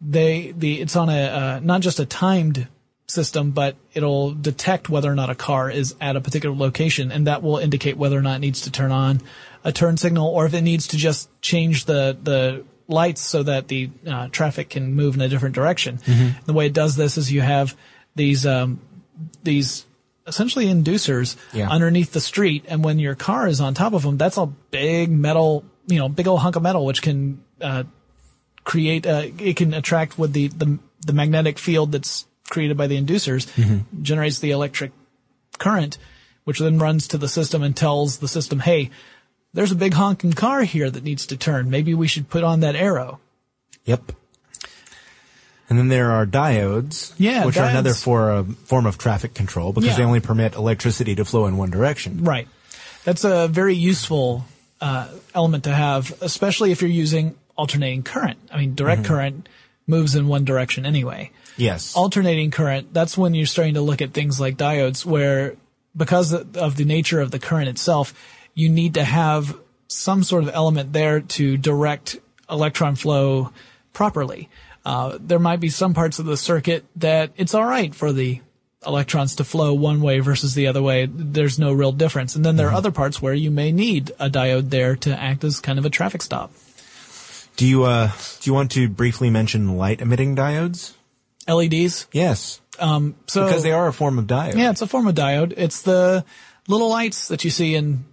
they 0.08 0.52
the 0.56 0.82
it's 0.82 0.96
on 0.96 1.10
a 1.10 1.22
uh, 1.24 1.60
not 1.64 1.82
just 1.82 2.00
a 2.00 2.06
timed 2.06 2.68
system, 3.08 3.52
but 3.52 3.76
it'll 3.94 4.32
detect 4.34 4.90
whether 4.90 5.12
or 5.12 5.16
not 5.16 5.30
a 5.30 5.36
car 5.36 5.70
is 5.70 5.96
at 6.02 6.16
a 6.16 6.22
particular 6.22 6.56
location, 6.56 7.12
and 7.12 7.28
that 7.28 7.44
will 7.44 7.58
indicate 7.58 7.98
whether 7.98 8.18
or 8.18 8.22
not 8.22 8.38
it 8.38 8.40
needs 8.40 8.62
to 8.62 8.72
turn 8.72 8.92
on 8.92 9.22
a 9.64 9.72
turn 9.72 9.96
signal 9.98 10.28
or 10.28 10.46
if 10.46 10.54
it 10.54 10.62
needs 10.62 10.88
to 10.88 10.98
just 10.98 11.30
change 11.42 11.86
the 11.86 12.18
the 12.22 12.66
lights 12.88 13.22
so 13.22 13.44
that 13.44 13.70
the 13.70 13.90
uh, 14.06 14.28
traffic 14.30 14.70
can 14.70 14.94
move 14.94 15.16
in 15.16 15.22
a 15.22 15.30
different 15.30 15.56
direction. 15.56 16.00
The 16.46 16.54
way 16.54 16.66
it 16.66 16.74
does 16.74 16.96
this 16.98 17.18
is 17.18 17.32
you 17.32 17.42
have 17.42 17.76
these 18.16 18.46
um, 18.46 18.80
these 19.44 19.86
essentially 20.28 20.66
inducers 20.68 21.36
Yeah. 21.54 21.70
underneath 21.70 22.12
the 22.14 22.22
street, 22.22 22.66
and 22.68 22.84
when 22.84 23.00
your 23.00 23.16
car 23.16 23.48
is 23.48 23.60
on 23.62 23.74
top 23.74 23.94
of 23.94 24.04
them, 24.04 24.18
that's 24.18 24.38
a 24.38 24.46
big 24.46 25.10
metal, 25.12 25.64
you 25.88 25.98
know, 25.98 26.10
big 26.10 26.28
old 26.28 26.40
hunk 26.40 26.56
of 26.56 26.64
metal, 26.64 26.86
which 26.86 27.02
can 27.02 27.44
uh, 27.62 27.84
create, 28.64 29.06
uh, 29.06 29.24
it 29.40 29.56
can 29.58 29.74
attract 29.74 30.18
with 30.18 30.34
the, 30.34 30.48
the 30.48 30.80
the 31.06 31.14
magnetic 31.14 31.60
field 31.60 31.92
that's 31.92 32.26
created 32.50 32.78
by 32.78 32.88
the 32.88 33.02
inducers, 33.02 33.48
generates 34.02 34.40
the 34.40 34.52
electric 34.52 34.92
current, 35.58 35.98
which 36.46 36.60
then 36.60 36.78
runs 36.78 37.08
to 37.10 37.18
the 37.18 37.28
system 37.28 37.62
and 37.64 37.76
tells 37.76 38.20
the 38.20 38.28
system, 38.28 38.60
hey, 38.60 38.90
there's 39.54 39.72
a 39.72 39.76
big 39.76 39.94
honking 39.94 40.34
car 40.34 40.64
here 40.64 40.90
that 40.90 41.04
needs 41.04 41.28
to 41.28 41.38
turn. 41.38 41.70
Maybe 41.70 41.94
we 41.94 42.08
should 42.08 42.30
put 42.30 42.44
on 42.44 42.62
that 42.62 42.76
arrow. 42.76 43.20
Yep. 43.86 44.14
And 45.70 45.80
then 45.80 45.88
there 45.88 46.12
are 46.12 46.26
diodes, 46.26 47.14
Yeah, 47.18 47.46
which 47.46 47.58
are 47.58 47.70
another 47.70 47.94
for 47.94 48.32
a 48.32 48.44
form 48.44 48.86
of 48.86 48.98
traffic 48.98 49.34
control 49.34 49.74
because 49.74 49.92
Yeah. 49.92 49.98
they 49.98 50.04
only 50.04 50.20
permit 50.20 50.56
electricity 50.56 51.16
to 51.16 51.26
flow 51.26 51.48
in 51.48 51.58
one 51.58 51.72
direction. 51.72 52.24
Right. 52.24 52.48
That's 53.04 53.24
a 53.24 53.48
very 53.48 53.76
useful 53.76 54.46
uh, 54.82 55.08
element 55.34 55.64
to 55.66 55.74
have, 55.74 56.14
especially 56.22 56.72
if 56.72 56.82
you're 56.82 56.92
using 56.92 57.36
alternating 57.56 58.04
current. 58.04 58.40
I 58.52 58.58
mean, 58.58 58.76
direct 58.76 59.06
current 59.06 59.50
moves 59.88 60.16
in 60.16 60.28
one 60.28 60.46
direction 60.46 60.86
anyway. 60.86 61.32
Yes. 61.58 61.96
Alternating 61.96 62.52
current, 62.52 62.94
that's 62.94 63.18
when 63.18 63.34
you're 63.34 63.46
starting 63.46 63.76
to 63.76 63.82
look 63.82 64.02
at 64.02 64.14
things 64.14 64.40
like 64.40 64.58
diodes 64.58 65.06
where 65.06 65.56
because 65.96 66.34
of 66.34 66.76
the 66.76 66.86
nature 66.86 67.22
of 67.22 67.32
the 67.32 67.40
current 67.40 67.70
itself, 67.70 68.14
you 68.54 68.70
need 68.70 68.96
to 68.96 69.04
have 69.04 69.56
some 69.88 70.24
sort 70.24 70.44
of 70.44 70.50
element 70.54 70.94
there 70.94 71.20
to 71.22 71.58
direct 71.58 72.18
electron 72.50 72.96
flow 72.96 73.52
properly. 73.92 74.50
Uh, 74.86 75.18
there 75.20 75.40
might 75.40 75.60
be 75.60 75.70
some 75.70 75.94
parts 75.94 76.20
of 76.20 76.26
the 76.26 76.38
circuit 76.38 76.86
that 76.96 77.32
it's 77.36 77.54
all 77.54 77.66
right 77.66 77.94
for 77.94 78.12
the 78.12 78.42
electrons 78.86 79.36
to 79.36 79.44
flow 79.44 79.74
one 79.74 80.02
way 80.02 80.20
versus 80.20 80.56
the 80.56 80.68
other 80.68 80.82
way. 80.82 81.06
There's 81.06 81.58
no 81.58 81.72
real 81.72 81.92
difference. 81.92 82.36
And 82.36 82.44
then 82.44 82.58
there 82.58 82.68
are 82.68 82.74
other 82.74 82.92
parts 82.92 83.22
where 83.22 83.34
you 83.34 83.50
may 83.50 83.72
need 83.72 84.12
a 84.20 84.30
diode 84.30 84.72
there 84.72 84.96
to 84.98 85.18
act 85.18 85.44
as 85.44 85.60
kind 85.60 85.80
of 85.80 85.86
a 85.86 85.90
traffic 85.90 86.22
stop. 86.22 86.52
Do 87.56 87.66
you 87.66 87.84
uh 87.84 88.12
do 88.42 88.50
you 88.50 88.54
want 88.54 88.72
to 88.72 88.90
briefly 88.90 89.30
mention 89.30 89.78
light 89.78 90.02
emitting 90.02 90.36
diodes? 90.36 90.94
LEDs. 91.48 92.08
Yes. 92.12 92.62
Um, 92.80 93.16
so 93.28 93.46
Because 93.46 93.64
they 93.64 93.72
are 93.72 93.88
a 93.88 93.94
form 93.94 94.18
of 94.18 94.26
diode. 94.26 94.56
Yeah, 94.56 94.70
it's 94.72 94.82
a 94.82 94.88
form 94.88 95.08
of 95.08 95.16
diode. 95.16 95.54
It's 95.58 95.82
the 95.82 96.24
little 96.68 96.90
lights 96.90 97.28
that 97.28 97.44
you 97.44 97.50
see 97.50 97.76
in 97.76 98.06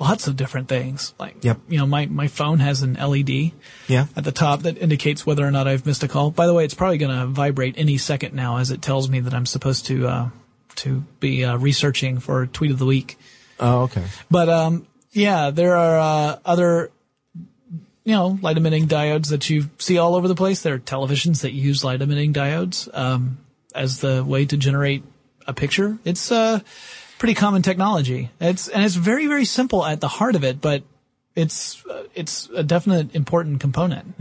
lots 0.00 0.26
of 0.26 0.36
different 0.36 0.68
things. 0.68 1.12
Like, 1.18 1.44
Yep. 1.44 1.60
you 1.68 1.78
know, 1.78 1.86
my, 1.86 2.06
my 2.06 2.26
phone 2.28 2.58
has 2.58 2.82
an 2.82 2.94
LED 2.94 3.52
Yeah. 3.86 4.06
at 4.16 4.24
the 4.24 4.32
top 4.32 4.62
that 4.62 4.78
indicates 4.78 5.26
whether 5.26 5.46
or 5.46 5.50
not 5.50 5.68
I've 5.68 5.84
missed 5.84 6.02
a 6.02 6.08
call. 6.08 6.30
By 6.30 6.46
the 6.46 6.54
way, 6.54 6.64
it's 6.64 6.72
probably 6.74 6.96
going 6.98 7.16
to 7.16 7.26
vibrate 7.26 7.74
any 7.76 7.98
second 7.98 8.34
now 8.34 8.56
as 8.56 8.70
it 8.70 8.80
tells 8.80 9.10
me 9.10 9.20
that 9.20 9.34
I'm 9.34 9.46
supposed 9.46 9.84
to, 9.86 10.08
uh, 10.08 10.28
to 10.76 11.04
be 11.20 11.44
uh, 11.44 11.56
researching 11.58 12.18
for 12.18 12.46
tweet 12.46 12.70
of 12.70 12.78
the 12.78 12.86
week. 12.86 13.18
Oh, 13.60 13.82
okay. 13.82 14.04
But 14.30 14.48
um, 14.48 14.86
yeah, 15.12 15.50
there 15.50 15.76
are 15.76 15.98
uh, 16.32 16.38
other 16.46 16.90
you 18.10 18.16
know 18.16 18.38
light 18.42 18.56
emitting 18.56 18.88
diodes 18.88 19.30
that 19.30 19.48
you 19.48 19.70
see 19.78 19.96
all 19.98 20.16
over 20.16 20.26
the 20.26 20.34
place. 20.34 20.62
There 20.62 20.74
are 20.74 20.78
televisions 20.80 21.42
that 21.42 21.52
use 21.52 21.84
light 21.84 22.02
emitting 22.02 22.32
diodes 22.34 22.88
um, 22.92 23.38
as 23.74 24.00
the 24.00 24.24
way 24.24 24.44
to 24.46 24.56
generate 24.56 25.04
a 25.46 25.52
picture. 25.54 25.96
It's 26.04 26.32
uh, 26.32 26.58
pretty 27.20 27.34
common 27.34 27.62
technology. 27.62 28.30
It's 28.40 28.66
and 28.68 28.82
it's 28.84 28.96
very 28.96 29.28
very 29.28 29.44
simple 29.44 29.86
at 29.86 30.00
the 30.00 30.08
heart 30.08 30.34
of 30.34 30.42
it, 30.42 30.60
but 30.60 30.82
it's 31.36 31.86
uh, 31.86 32.02
it's 32.16 32.48
a 32.54 32.64
definite 32.64 33.14
important 33.14 33.60
component. 33.60 34.18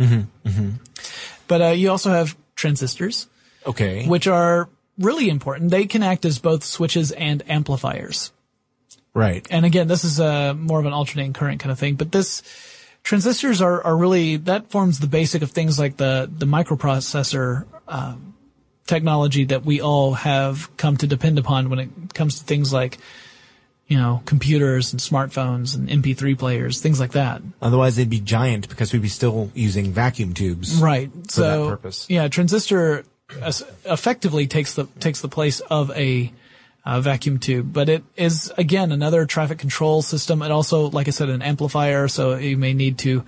But 1.48 1.62
uh, 1.62 1.68
you 1.74 1.90
also 1.90 2.12
have 2.12 2.38
transistors, 2.56 3.26
Okay. 3.66 4.06
which 4.06 4.28
are 4.28 4.70
really 5.00 5.30
important. 5.30 5.72
They 5.72 5.88
can 5.88 6.04
act 6.04 6.26
as 6.26 6.38
both 6.38 6.64
switches 6.64 7.12
and 7.12 7.42
amplifiers. 7.50 8.32
right. 9.16 9.48
And 9.50 9.66
again, 9.66 9.88
this 9.88 10.04
is 10.04 10.20
a 10.20 10.54
more 10.54 10.80
of 10.80 10.86
an 10.86 10.94
alternating 10.94 11.34
current 11.34 11.60
kind 11.60 11.72
of 11.72 11.80
thing, 11.80 11.96
but 11.96 12.12
this 12.12 12.44
transistors 13.04 13.62
are, 13.62 13.84
are 13.84 13.96
really, 13.96 14.38
that 14.38 14.70
forms 14.70 15.00
the 15.00 15.08
basic 15.08 15.42
of 15.42 15.52
things 15.52 15.80
like 15.80 15.98
the, 15.98 16.30
the 16.32 16.46
microprocessor, 16.46 17.66
um, 17.88 18.30
technology 18.90 19.46
that 19.46 19.64
we 19.64 19.82
all 19.82 20.14
have 20.14 20.76
come 20.76 20.98
to 20.98 21.08
depend 21.08 21.38
upon 21.38 21.70
when 21.70 21.80
it 21.80 22.14
comes 22.14 22.40
to 22.40 22.46
things 22.46 22.74
like, 22.74 22.98
you 23.88 23.98
know, 23.98 24.22
computers 24.26 24.92
and 24.94 25.00
smartphones 25.00 25.76
and 25.76 25.90
MP3 25.90 26.38
players, 26.38 26.82
things 26.82 27.00
like 27.00 27.12
that. 27.14 27.42
Otherwise, 27.62 27.96
they'd 27.96 28.10
be 28.10 28.20
giant 28.20 28.68
because 28.68 28.92
we'd 28.92 29.02
be 29.02 29.08
still 29.10 29.52
using 29.54 29.92
vacuum 29.92 30.34
tubes. 30.34 30.76
Right. 30.76 31.12
For 31.12 31.30
so, 31.30 31.66
that 31.66 31.70
purpose. 31.70 32.10
Yeah, 32.10 32.28
transistor 32.28 33.06
effectively 33.86 34.48
takes 34.48 34.74
the 34.74 34.86
takes 35.00 35.22
the 35.22 35.28
place 35.28 35.60
of 35.60 35.92
a 35.92 36.32
uh, 36.90 37.00
vacuum 37.00 37.38
tube, 37.38 37.72
but 37.72 37.88
it 37.88 38.04
is 38.16 38.52
again 38.58 38.92
another 38.92 39.28
traffic 39.28 39.60
control 39.60 40.02
system. 40.02 40.42
It 40.42 40.50
also, 40.50 40.90
like 40.90 41.08
I 41.08 41.12
said, 41.12 41.30
an 41.30 41.44
amplifier, 41.44 42.08
so 42.08 42.36
you 42.36 42.58
may 42.58 42.74
need 42.74 42.98
to 43.00 43.24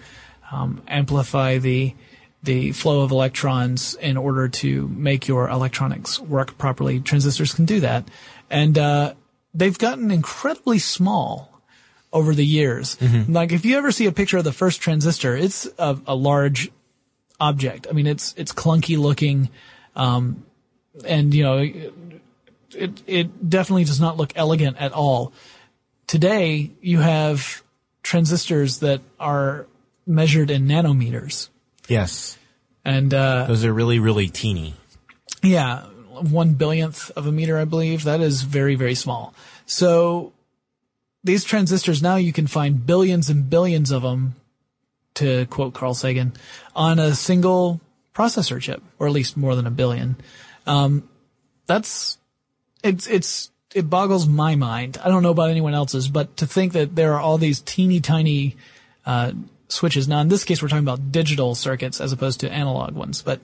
um, 0.52 0.82
amplify 0.88 1.60
the 1.60 1.94
the 2.42 2.72
flow 2.72 3.02
of 3.02 3.12
electrons 3.12 3.94
in 3.94 4.18
order 4.18 4.48
to 4.48 4.88
make 4.88 5.28
your 5.28 5.48
electronics 5.48 6.20
work 6.20 6.58
properly. 6.58 7.02
Transistors 7.02 7.54
can 7.54 7.66
do 7.66 7.82
that, 7.82 8.10
and 8.50 8.80
uh, 8.80 9.14
they've 9.54 9.78
gotten 9.78 10.10
incredibly 10.10 10.80
small 10.80 11.62
over 12.12 12.34
the 12.34 12.46
years. 12.46 12.98
Like 13.32 13.52
if 13.52 13.64
you 13.64 13.78
ever 13.78 13.92
see 13.92 14.08
a 14.08 14.12
picture 14.12 14.40
of 14.40 14.44
the 14.44 14.52
first 14.52 14.82
transistor, 14.82 15.38
it's 15.38 15.70
a, 15.78 16.00
a 16.08 16.16
large 16.16 16.72
object. 17.40 17.86
I 17.88 17.94
mean, 17.94 18.08
it's 18.08 18.34
it's 18.38 18.54
clunky 18.54 18.98
looking, 18.98 19.52
um, 19.96 20.44
and 21.06 21.32
you 21.32 21.44
know, 21.44 21.92
it 22.76 23.02
it 23.08 23.50
definitely 23.50 23.84
does 23.86 24.00
not 24.00 24.18
look 24.18 24.34
elegant 24.36 24.78
at 24.78 24.92
all. 24.94 25.34
Today, 26.08 26.72
you 26.82 27.00
have 27.00 27.64
transistors 28.04 28.80
that 28.80 29.02
are 29.20 29.68
measured 30.06 30.50
in 30.50 30.68
nanometers, 30.68 31.50
Yes. 31.88 32.38
and 32.84 33.14
uh, 33.14 33.46
Those 33.48 33.64
are 33.64 33.74
really, 33.74 34.00
really 34.00 34.28
teeny. 34.28 34.74
yeah, 35.44 35.84
one 35.84 36.54
billionth 36.56 37.12
of 37.12 37.28
a 37.28 37.32
meter, 37.32 37.58
I 37.58 37.66
believe. 37.66 38.04
That 38.04 38.20
is 38.22 38.42
very, 38.44 38.76
very 38.76 38.96
small. 38.96 39.34
So 39.66 40.34
these 41.24 41.44
transistors 41.46 42.02
now 42.02 42.16
you 42.16 42.34
can 42.34 42.48
find 42.48 42.86
billions 42.86 43.30
and 43.30 43.50
billions 43.50 43.92
of 43.92 44.02
them, 44.02 44.36
to 45.16 45.46
quote 45.46 45.74
Carl 45.74 45.94
Sagan, 45.94 46.34
on 46.76 47.00
a 47.00 47.14
single 47.16 47.80
processor 48.14 48.60
chip, 48.60 48.82
or 49.00 49.08
at 49.08 49.14
least 49.14 49.38
more 49.38 49.56
than 49.56 49.68
a 49.68 49.72
billion. 49.72 50.16
Um, 50.68 51.08
that's 51.68 52.18
it's 52.84 53.08
it's 53.08 53.52
it 53.74 53.90
boggles 53.90 54.28
my 54.28 54.56
mind. 54.56 54.98
I 55.04 55.08
don't 55.10 55.24
know 55.24 55.32
about 55.32 55.50
anyone 55.50 55.74
else's, 55.74 56.08
but 56.10 56.38
to 56.38 56.46
think 56.48 56.74
that 56.74 56.96
there 56.96 57.14
are 57.14 57.20
all 57.22 57.38
these 57.38 57.62
teeny 57.62 58.02
tiny 58.02 58.58
uh, 59.06 59.32
switches. 59.70 60.08
Now, 60.08 60.20
in 60.20 60.28
this 60.28 60.44
case, 60.44 60.62
we're 60.62 60.68
talking 60.68 60.84
about 60.84 61.12
digital 61.12 61.56
circuits 61.56 62.02
as 62.02 62.12
opposed 62.12 62.42
to 62.42 62.52
analog 62.52 62.94
ones. 62.96 63.22
But 63.22 63.40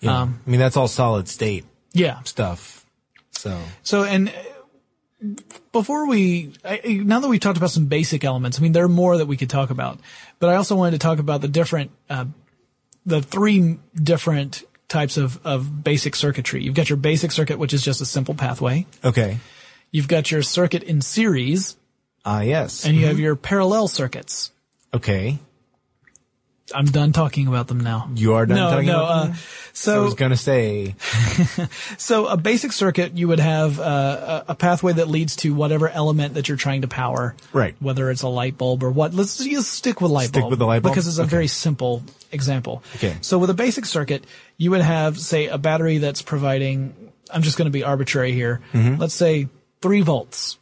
Yeah. 0.00 0.22
Um, 0.22 0.40
I 0.46 0.50
mean, 0.50 0.60
that's 0.60 0.76
all 0.76 0.88
solid 0.88 1.28
state 1.28 1.64
yeah, 1.94 2.20
stuff. 2.24 2.84
So, 3.32 3.58
So, 3.82 4.04
and 4.04 4.28
uh, 4.28 5.42
before 5.72 6.06
we, 6.06 6.52
I, 6.64 6.80
I- 6.84 6.92
now 7.04 7.20
that 7.20 7.28
we've 7.28 7.40
talked 7.40 7.56
about 7.56 7.70
some 7.70 7.86
basic 7.86 8.24
elements, 8.24 8.58
I 8.58 8.62
mean, 8.62 8.72
there 8.72 8.84
are 8.84 8.88
more 8.88 9.16
that 9.16 9.26
we 9.26 9.36
could 9.36 9.50
talk 9.50 9.70
about, 9.70 9.98
but 10.38 10.50
I 10.50 10.56
also 10.56 10.76
wanted 10.76 10.92
to 10.92 10.98
talk 10.98 11.18
about 11.18 11.40
the 11.40 11.48
different, 11.48 11.90
uh, 12.10 12.26
the 13.06 13.22
three 13.22 13.78
different 13.94 14.62
types 14.92 15.16
of, 15.16 15.40
of 15.44 15.82
basic 15.82 16.14
circuitry. 16.14 16.62
You've 16.62 16.74
got 16.76 16.88
your 16.88 16.96
basic 16.98 17.32
circuit, 17.32 17.58
which 17.58 17.72
is 17.74 17.82
just 17.82 18.00
a 18.00 18.06
simple 18.06 18.34
pathway. 18.34 18.86
okay. 19.04 19.38
You've 19.90 20.08
got 20.08 20.30
your 20.30 20.42
circuit 20.42 20.82
in 20.84 21.00
series, 21.02 21.76
Ah, 22.24 22.40
yes. 22.42 22.84
and 22.86 22.96
you 22.96 23.06
have 23.06 23.18
your 23.18 23.34
parallel 23.36 23.88
circuits. 23.88 24.50
okay. 24.94 25.38
I'm 26.74 26.86
done 26.86 27.12
talking 27.12 27.48
about 27.48 27.66
them 27.68 27.80
now. 27.80 28.08
You 28.14 28.34
are 28.34 28.46
done 28.46 28.56
no, 28.56 28.70
talking 28.70 28.86
no. 28.86 29.04
about 29.04 29.10
Uh, 29.10 29.24
them? 29.26 29.34
I 29.88 29.98
was 29.98 30.14
gonna 30.14 30.36
say, 30.36 30.94
So 31.98 32.26
a 32.26 32.36
basic 32.36 32.72
circuit, 32.72 33.16
you 33.16 33.28
would 33.28 33.40
have 33.40 33.80
uh, 33.80 34.44
a 34.46 34.52
a 34.52 34.54
pathway 34.54 34.92
that 34.94 35.08
leads 35.08 35.36
to 35.36 35.54
whatever 35.54 35.88
element 35.88 36.34
that 36.34 36.48
you're 36.48 36.56
trying 36.56 36.82
to 36.82 36.88
power. 36.88 37.34
Right. 37.52 37.74
Whether 37.80 38.10
it's 38.10 38.22
a 38.22 38.28
light 38.28 38.56
bulb 38.58 38.82
or 38.82 38.90
what. 38.90 39.12
Let's 39.14 39.38
just 39.38 39.72
stick 39.72 40.00
with 40.00 40.10
light 40.10 40.28
Stick 40.28 40.42
bulb. 40.42 40.50
with 40.50 40.58
the 40.58 40.66
light 40.66 40.82
bulb? 40.82 40.94
Because 40.94 41.08
it's 41.08 41.18
a 41.18 41.22
Okay. 41.22 41.30
very 41.30 41.46
simple 41.48 42.02
example. 42.30 42.82
Okay. 42.96 43.16
So 43.22 43.38
with 43.38 43.50
a 43.50 43.54
basic 43.54 43.84
circuit, 43.86 44.24
you 44.56 44.70
would 44.70 44.82
have, 44.82 45.18
say, 45.18 45.46
a 45.48 45.58
battery 45.58 45.98
that's 45.98 46.22
providing, 46.22 46.94
I'm 47.30 47.42
just 47.42 47.56
going 47.58 47.66
to 47.66 47.72
be 47.72 47.82
arbitrary 47.82 48.32
here. 48.32 48.60
Mm-hmm. 48.72 49.00
Let's 49.00 49.14
say 49.14 49.48
three 49.80 50.02
volts 50.02 50.58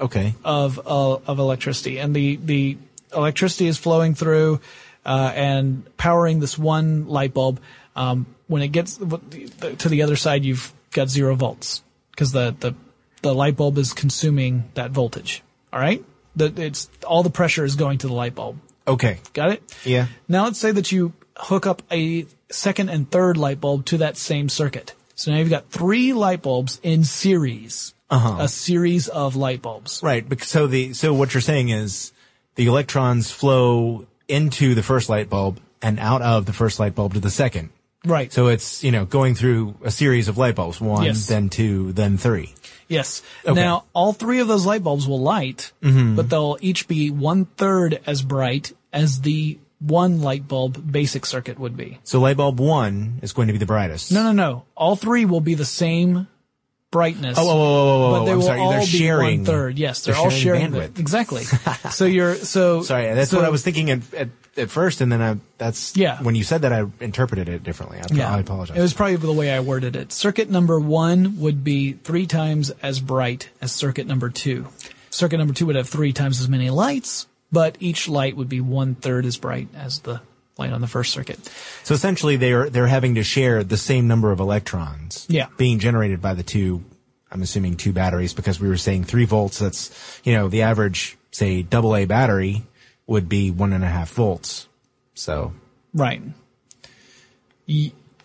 okay. 0.00 0.34
of 0.44 0.78
uh, 0.86 1.18
of 1.26 1.38
electricity, 1.38 1.98
and 1.98 2.14
the 2.16 2.36
the 2.36 2.78
electricity 3.14 3.66
is 3.66 3.76
flowing 3.76 4.14
through 4.14 4.60
uh, 5.04 5.32
and 5.34 5.96
powering 5.96 6.40
this 6.40 6.58
one 6.58 7.06
light 7.08 7.34
bulb. 7.34 7.60
Um, 7.94 8.26
when 8.46 8.62
it 8.62 8.68
gets 8.68 8.96
to 8.96 9.88
the 9.88 10.02
other 10.02 10.16
side, 10.16 10.44
you've 10.44 10.72
got 10.92 11.08
zero 11.08 11.34
volts 11.34 11.82
because 12.10 12.32
the, 12.32 12.54
the 12.58 12.74
the 13.22 13.34
light 13.34 13.56
bulb 13.56 13.78
is 13.78 13.92
consuming 13.92 14.64
that 14.74 14.90
voltage. 14.90 15.42
All 15.72 15.80
right, 15.80 16.04
the, 16.36 16.52
it's 16.56 16.90
all 17.06 17.22
the 17.22 17.30
pressure 17.30 17.64
is 17.64 17.76
going 17.76 17.98
to 17.98 18.06
the 18.08 18.12
light 18.14 18.34
bulb. 18.34 18.58
Okay. 18.86 19.18
Got 19.32 19.52
it? 19.52 19.76
Yeah. 19.84 20.06
Now 20.28 20.44
let's 20.44 20.58
say 20.58 20.72
that 20.72 20.90
you 20.90 21.12
hook 21.36 21.66
up 21.66 21.82
a 21.90 22.26
second 22.50 22.88
and 22.88 23.10
third 23.10 23.36
light 23.36 23.60
bulb 23.60 23.84
to 23.86 23.98
that 23.98 24.16
same 24.16 24.48
circuit. 24.48 24.94
So 25.14 25.30
now 25.30 25.38
you've 25.38 25.50
got 25.50 25.70
three 25.70 26.12
light 26.12 26.42
bulbs 26.42 26.80
in 26.82 27.04
series. 27.04 27.94
Uh-huh. 28.10 28.36
A 28.40 28.48
series 28.48 29.08
of 29.08 29.36
light 29.36 29.62
bulbs. 29.62 30.02
Right. 30.02 30.26
So 30.42 30.66
the 30.66 30.92
so 30.92 31.14
what 31.14 31.32
you're 31.32 31.40
saying 31.40 31.70
is 31.70 32.12
the 32.56 32.66
electrons 32.66 33.30
flow 33.30 34.06
into 34.32 34.74
the 34.74 34.82
first 34.82 35.08
light 35.08 35.28
bulb 35.28 35.60
and 35.82 36.00
out 36.00 36.22
of 36.22 36.46
the 36.46 36.52
first 36.52 36.80
light 36.80 36.94
bulb 36.94 37.14
to 37.14 37.20
the 37.20 37.30
second. 37.30 37.68
Right. 38.04 38.32
So 38.32 38.48
it's 38.48 38.82
you 38.82 38.90
know 38.90 39.04
going 39.04 39.34
through 39.34 39.76
a 39.84 39.90
series 39.90 40.28
of 40.28 40.38
light 40.38 40.56
bulbs, 40.56 40.80
one, 40.80 41.04
Yes. 41.04 41.26
then 41.26 41.50
two, 41.50 41.92
then 41.92 42.16
three. 42.16 42.54
Yes. 42.88 43.22
Okay. 43.46 43.54
Now, 43.54 43.84
all 43.92 44.12
three 44.12 44.40
of 44.40 44.48
those 44.48 44.66
light 44.66 44.82
bulbs 44.82 45.06
will 45.06 45.20
light, 45.20 45.72
mm-hmm. 45.82 46.16
but 46.16 46.28
they'll 46.28 46.58
each 46.60 46.88
be 46.88 47.10
one 47.10 47.44
third 47.44 48.00
as 48.06 48.22
bright 48.22 48.72
as 48.92 49.20
the 49.20 49.58
one 49.78 50.20
light 50.20 50.46
bulb 50.48 50.92
basic 50.92 51.26
circuit 51.26 51.58
would 51.58 51.76
be. 51.76 51.98
So 52.04 52.20
light 52.20 52.36
bulb 52.36 52.58
one 52.58 53.18
is 53.22 53.32
going 53.32 53.48
to 53.48 53.52
be 53.52 53.58
the 53.58 53.66
brightest. 53.66 54.12
No, 54.12 54.22
no, 54.22 54.32
no. 54.32 54.64
All 54.76 54.96
three 54.96 55.24
will 55.24 55.40
be 55.40 55.54
the 55.54 55.64
same 55.64 56.28
brightness. 56.92 57.36
Oh, 57.36 57.44
whoa, 57.44 57.56
whoa, 57.56 57.64
whoa, 57.64 58.10
whoa! 58.12 58.18
But 58.20 58.24
they 58.26 58.32
I'm 58.32 58.42
sorry. 58.42 58.60
all 58.60 58.70
they're 58.70 58.86
sharing 58.86 59.38
one 59.40 59.44
third. 59.46 59.78
Yes, 59.78 60.02
they're, 60.04 60.14
they're 60.14 60.22
all 60.22 60.30
sharing 60.30 60.70
sharing 60.70 60.70
the- 60.70 60.78
bandwidth. 60.78 60.98
exactly. 61.00 61.42
so 61.90 62.04
you're 62.04 62.36
so 62.36 62.82
Sorry, 62.82 63.12
that's 63.12 63.32
so- 63.32 63.38
what 63.38 63.44
I 63.46 63.48
was 63.48 63.62
thinking 63.64 63.90
at, 63.90 64.14
at 64.14 64.28
at 64.56 64.70
first, 64.70 65.00
and 65.00 65.10
then 65.10 65.20
I 65.20 65.36
that's 65.58 65.96
Yeah. 65.96 66.22
When 66.22 66.34
you 66.36 66.44
said 66.44 66.62
that, 66.62 66.72
I 66.72 66.84
interpreted 67.00 67.48
it 67.48 67.62
differently. 67.64 67.98
I, 67.98 68.04
Yeah, 68.14 68.32
I 68.32 68.38
apologize. 68.38 68.76
It 68.76 68.82
was 68.82 68.92
probably 68.94 69.16
the 69.16 69.32
way 69.32 69.50
I 69.50 69.60
worded 69.60 69.96
it. 69.96 70.12
Circuit 70.12 70.48
number 70.50 70.78
one 70.78 71.38
would 71.40 71.64
be 71.64 71.94
three 71.94 72.26
times 72.26 72.70
as 72.82 73.00
bright 73.00 73.48
as 73.60 73.72
circuit 73.72 74.06
number 74.06 74.28
two. 74.28 74.68
Circuit 75.10 75.38
number 75.38 75.54
two 75.54 75.66
would 75.66 75.76
have 75.76 75.88
three 75.88 76.12
times 76.12 76.40
as 76.40 76.48
many 76.50 76.68
lights, 76.70 77.26
but 77.50 77.76
each 77.80 78.08
light 78.08 78.36
would 78.36 78.48
be 78.50 78.60
one 78.60 78.94
third 78.94 79.24
as 79.24 79.38
bright 79.38 79.68
as 79.74 80.00
the 80.00 80.20
light 80.62 80.72
on 80.72 80.80
the 80.80 80.86
first 80.86 81.12
circuit. 81.12 81.38
so 81.82 81.94
essentially, 81.94 82.36
they're 82.36 82.70
they're 82.70 82.86
having 82.86 83.14
to 83.16 83.22
share 83.22 83.62
the 83.64 83.76
same 83.76 84.08
number 84.08 84.32
of 84.32 84.40
electrons. 84.40 85.26
Yeah. 85.28 85.48
being 85.56 85.78
generated 85.78 86.20
by 86.22 86.34
the 86.34 86.42
two. 86.42 86.82
I'm 87.30 87.42
assuming 87.42 87.76
two 87.76 87.92
batteries 87.92 88.34
because 88.34 88.60
we 88.60 88.68
were 88.68 88.76
saying 88.76 89.04
three 89.04 89.24
volts. 89.24 89.58
That's 89.58 89.90
you 90.24 90.34
know 90.34 90.48
the 90.48 90.62
average 90.62 91.16
say 91.30 91.62
double 91.62 91.96
A 91.96 92.04
battery 92.04 92.62
would 93.06 93.28
be 93.28 93.50
one 93.50 93.72
and 93.72 93.82
a 93.84 93.88
half 93.88 94.10
volts. 94.12 94.68
So 95.14 95.52
Right. 95.94 96.22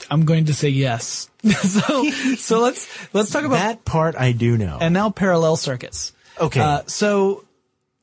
I'm 0.09 0.25
going 0.25 0.45
to 0.45 0.53
say 0.53 0.69
yes. 0.69 1.29
so, 1.43 2.09
so 2.35 2.59
let's, 2.61 2.87
let's 3.13 3.29
talk 3.29 3.43
about 3.43 3.55
that 3.57 3.85
part 3.85 4.15
I 4.15 4.31
do 4.31 4.57
know. 4.57 4.77
and 4.79 4.93
now 4.93 5.09
parallel 5.09 5.55
circuits. 5.55 6.13
Okay. 6.39 6.59
Uh, 6.59 6.81
so 6.87 7.45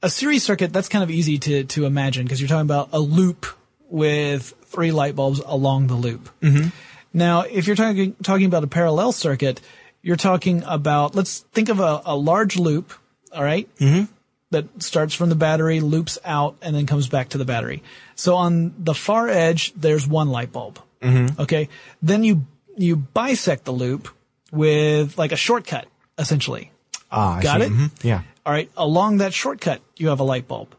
a 0.03 0.11
series 0.11 0.43
circuit, 0.43 0.73
that's 0.73 0.89
kind 0.89 1.03
of 1.03 1.11
easy 1.11 1.39
to, 1.39 1.65
to 1.65 1.87
imagine 1.87 2.25
because 2.25 2.41
you're 2.41 2.49
talking 2.49 2.63
about 2.67 2.91
a 2.93 3.01
loop 3.01 3.47
with 3.95 4.53
three 4.65 4.91
light 4.91 5.15
bulbs 5.15 5.39
along 5.39 5.87
the 5.87 5.95
loop. 5.95 6.29
Mm-hmm. 6.41 6.71
Now, 7.13 7.43
if 7.43 7.69
you're 7.69 7.77
talking, 7.77 8.17
talking 8.25 8.47
about 8.47 8.65
a 8.65 8.67
parallel 8.67 9.13
circuit, 9.13 9.61
you're 10.03 10.17
talking 10.17 10.65
about, 10.67 11.15
let's 11.15 11.41
think 11.53 11.69
of 11.69 11.79
a, 11.79 12.03
a 12.05 12.17
large 12.17 12.57
loop, 12.57 12.93
all 13.33 13.45
right? 13.45 13.73
Mm-hmm. 13.77 14.13
That 14.51 14.83
starts 14.83 15.15
from 15.15 15.29
the 15.29 15.37
battery, 15.37 15.79
loops 15.79 16.19
out, 16.25 16.57
and 16.61 16.75
then 16.75 16.87
comes 16.87 17.09
back 17.09 17.29
to 17.31 17.39
the 17.39 17.45
battery. 17.45 17.85
So 18.17 18.35
on 18.35 18.75
the 18.79 18.95
far 18.95 19.29
edge, 19.29 19.73
there's 19.75 20.09
one 20.09 20.29
light 20.29 20.51
bulb. 20.53 20.81
Mm-hmm. 21.01 21.41
Okay. 21.43 21.69
Then 22.03 22.25
you, 22.25 22.47
you 22.77 22.97
bisect 22.97 23.65
the 23.65 23.73
loop 23.73 24.09
with 24.51 25.17
like 25.17 25.31
a 25.31 25.37
shortcut, 25.37 25.87
essentially. 26.19 26.73
Ah, 27.13 27.37
I 27.37 27.43
Got 27.43 27.61
see. 27.61 27.67
it? 27.67 27.73
Mhm. 27.73 27.91
Yeah. 28.03 28.23
All 28.45 28.53
right. 28.53 28.71
Along 28.77 29.19
that 29.19 29.33
shortcut, 29.33 29.81
you 29.97 30.09
have 30.09 30.19
a 30.19 30.25
light 30.25 30.49
bulb. 30.49 30.75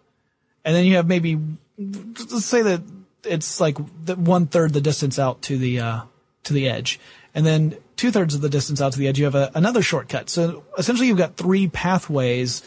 And 0.66 0.76
then 0.76 0.84
you 0.84 0.98
have 0.98 1.08
maybe, 1.08 1.40
let's 1.78 2.46
say 2.46 2.62
that 2.62 2.82
it's 3.26 3.60
like 3.60 3.78
the 4.06 4.16
one 4.16 4.48
third 4.48 4.74
the 4.74 4.82
distance 4.82 5.20
out 5.20 5.42
to 5.44 5.58
the, 5.58 5.80
uh, 5.80 6.02
to 6.44 6.54
the 6.54 6.70
edge. 6.70 7.00
And 7.34 7.46
then 7.46 7.78
two 7.98 8.12
thirds 8.12 8.34
of 8.36 8.42
the 8.42 8.50
distance 8.50 8.82
out 8.82 8.94
to 8.94 9.00
the 9.00 9.08
edge, 9.08 9.20
you 9.20 9.26
have 9.26 9.36
a, 9.36 9.52
another 9.56 9.82
shortcut. 9.82 10.30
So 10.30 10.64
essentially 10.78 11.08
you've 11.08 11.18
got 11.18 11.36
three 11.36 11.68
pathways 11.68 12.64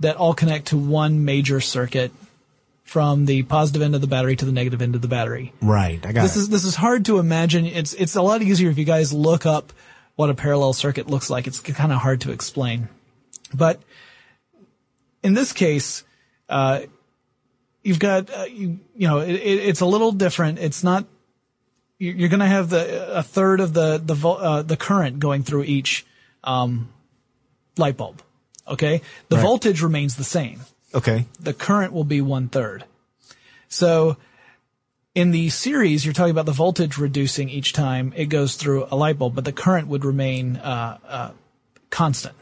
that 0.00 0.16
all 0.16 0.34
connect 0.34 0.68
to 0.68 0.76
one 0.76 1.24
major 1.24 1.60
circuit 1.60 2.12
from 2.84 3.24
the 3.24 3.42
positive 3.44 3.80
end 3.82 3.94
of 3.94 4.00
the 4.00 4.06
battery 4.06 4.36
to 4.36 4.44
the 4.44 4.52
negative 4.52 4.82
end 4.82 4.94
of 4.94 5.00
the 5.02 5.08
battery. 5.08 5.52
Right. 5.62 6.04
I 6.04 6.12
got 6.12 6.22
This 6.22 6.36
it. 6.36 6.40
is 6.40 6.48
this 6.50 6.64
is 6.64 6.74
hard 6.74 7.06
to 7.06 7.18
imagine. 7.18 7.64
It's 7.64 7.94
it's 7.94 8.16
a 8.16 8.22
lot 8.22 8.42
easier 8.42 8.70
if 8.70 8.76
you 8.78 8.84
guys 8.84 9.12
look 9.12 9.46
up 9.46 9.72
what 10.16 10.28
a 10.30 10.34
parallel 10.34 10.72
circuit 10.72 11.08
looks 11.08 11.30
like. 11.30 11.46
It's 11.46 11.60
kind 11.60 11.92
of 11.92 11.98
hard 11.98 12.20
to 12.22 12.32
explain, 12.32 12.88
but 13.54 13.80
in 15.22 15.32
this 15.34 15.52
case, 15.52 16.04
uh, 16.48 16.80
you've 17.82 17.98
got 17.98 18.30
uh, 18.30 18.44
you 18.44 18.78
you 18.96 19.08
know 19.08 19.18
it, 19.18 19.30
it, 19.34 19.58
it's 19.68 19.80
a 19.80 19.86
little 19.86 20.12
different. 20.12 20.58
It's 20.58 20.82
not 20.84 21.06
you- 21.98 22.12
you're 22.12 22.28
going 22.28 22.40
to 22.40 22.46
have 22.46 22.70
the 22.70 23.16
a 23.18 23.22
third 23.22 23.60
of 23.60 23.72
the 23.74 23.98
the 24.02 24.14
uh, 24.28 24.62
the 24.62 24.76
current 24.76 25.18
going 25.18 25.42
through 25.42 25.64
each 25.64 26.04
um, 26.44 26.88
light 27.76 27.96
bulb. 27.96 28.22
Okay, 28.68 29.02
the 29.28 29.36
Right. 29.36 29.42
voltage 29.42 29.82
remains 29.82 30.14
the 30.16 30.24
same 30.24 30.60
okay. 30.94 31.26
the 31.40 31.52
current 31.52 31.92
will 31.92 32.04
be 32.04 32.20
one 32.20 32.48
third. 32.48 32.84
So 33.68 34.16
in 35.14 35.30
the 35.32 35.50
series, 35.50 36.04
you're 36.04 36.14
talking 36.14 36.30
about 36.30 36.46
the 36.46 36.52
voltage 36.52 36.96
reducing 36.96 37.48
each 37.48 37.72
time 37.72 38.12
it 38.16 38.26
goes 38.26 38.54
through 38.56 38.86
a 38.90 38.96
light 38.96 39.18
bulb, 39.18 39.34
but 39.34 39.44
the 39.44 39.52
current 39.52 39.88
would 39.88 40.04
remain 40.04 40.56
uh, 40.56 40.98
uh, 41.06 41.30
constant. 41.90 42.36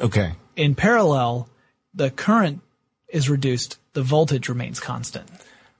Okay. 0.00 0.32
In 0.54 0.74
parallel, 0.74 1.48
the 1.94 2.10
current 2.10 2.60
is 3.08 3.28
reduced, 3.28 3.78
the 3.96 4.02
voltage 4.02 4.50
remains 4.50 4.78
constant. 4.78 5.26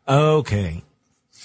Okay. 0.08 0.82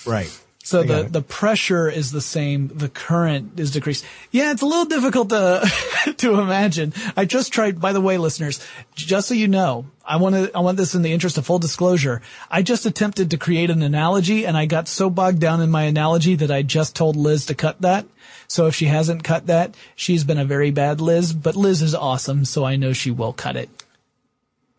Right. 0.05 0.31
So 0.63 0.79
I 0.79 0.85
the, 0.85 1.03
the 1.03 1.21
pressure 1.21 1.89
is 1.89 2.11
the 2.13 2.21
same, 2.21 2.69
the 2.69 2.87
current 2.87 3.59
is 3.59 3.71
decreased. 3.71 4.05
Yeah, 4.31 4.53
it's 4.53 4.61
a 4.61 4.65
little 4.65 4.85
difficult 4.85 5.29
to 5.31 5.69
to 6.17 6.39
imagine. 6.39 6.93
I 7.17 7.25
just 7.25 7.51
tried 7.51 7.81
by 7.81 7.91
the 7.91 7.99
way, 7.99 8.17
listeners, 8.17 8.65
just 8.95 9.27
so 9.27 9.33
you 9.33 9.49
know, 9.49 9.85
I 10.05 10.15
want 10.15 10.35
to 10.35 10.51
I 10.55 10.61
want 10.61 10.77
this 10.77 10.95
in 10.95 11.01
the 11.01 11.11
interest 11.11 11.37
of 11.37 11.45
full 11.45 11.59
disclosure. 11.59 12.21
I 12.49 12.61
just 12.61 12.85
attempted 12.85 13.31
to 13.31 13.37
create 13.37 13.69
an 13.69 13.81
analogy 13.81 14.45
and 14.45 14.55
I 14.55 14.65
got 14.65 14.87
so 14.87 15.09
bogged 15.09 15.39
down 15.39 15.59
in 15.59 15.69
my 15.69 15.83
analogy 15.83 16.35
that 16.35 16.51
I 16.51 16.61
just 16.61 16.95
told 16.95 17.17
Liz 17.17 17.47
to 17.47 17.53
cut 17.53 17.81
that. 17.81 18.05
So 18.47 18.67
if 18.67 18.75
she 18.75 18.85
hasn't 18.85 19.25
cut 19.25 19.47
that, 19.47 19.75
she's 19.97 20.23
been 20.23 20.39
a 20.39 20.45
very 20.45 20.71
bad 20.71 21.01
Liz, 21.01 21.33
but 21.33 21.57
Liz 21.57 21.81
is 21.81 21.93
awesome, 21.93 22.45
so 22.45 22.63
I 22.63 22.77
know 22.77 22.93
she 22.93 23.11
will 23.11 23.33
cut 23.33 23.57
it. 23.57 23.69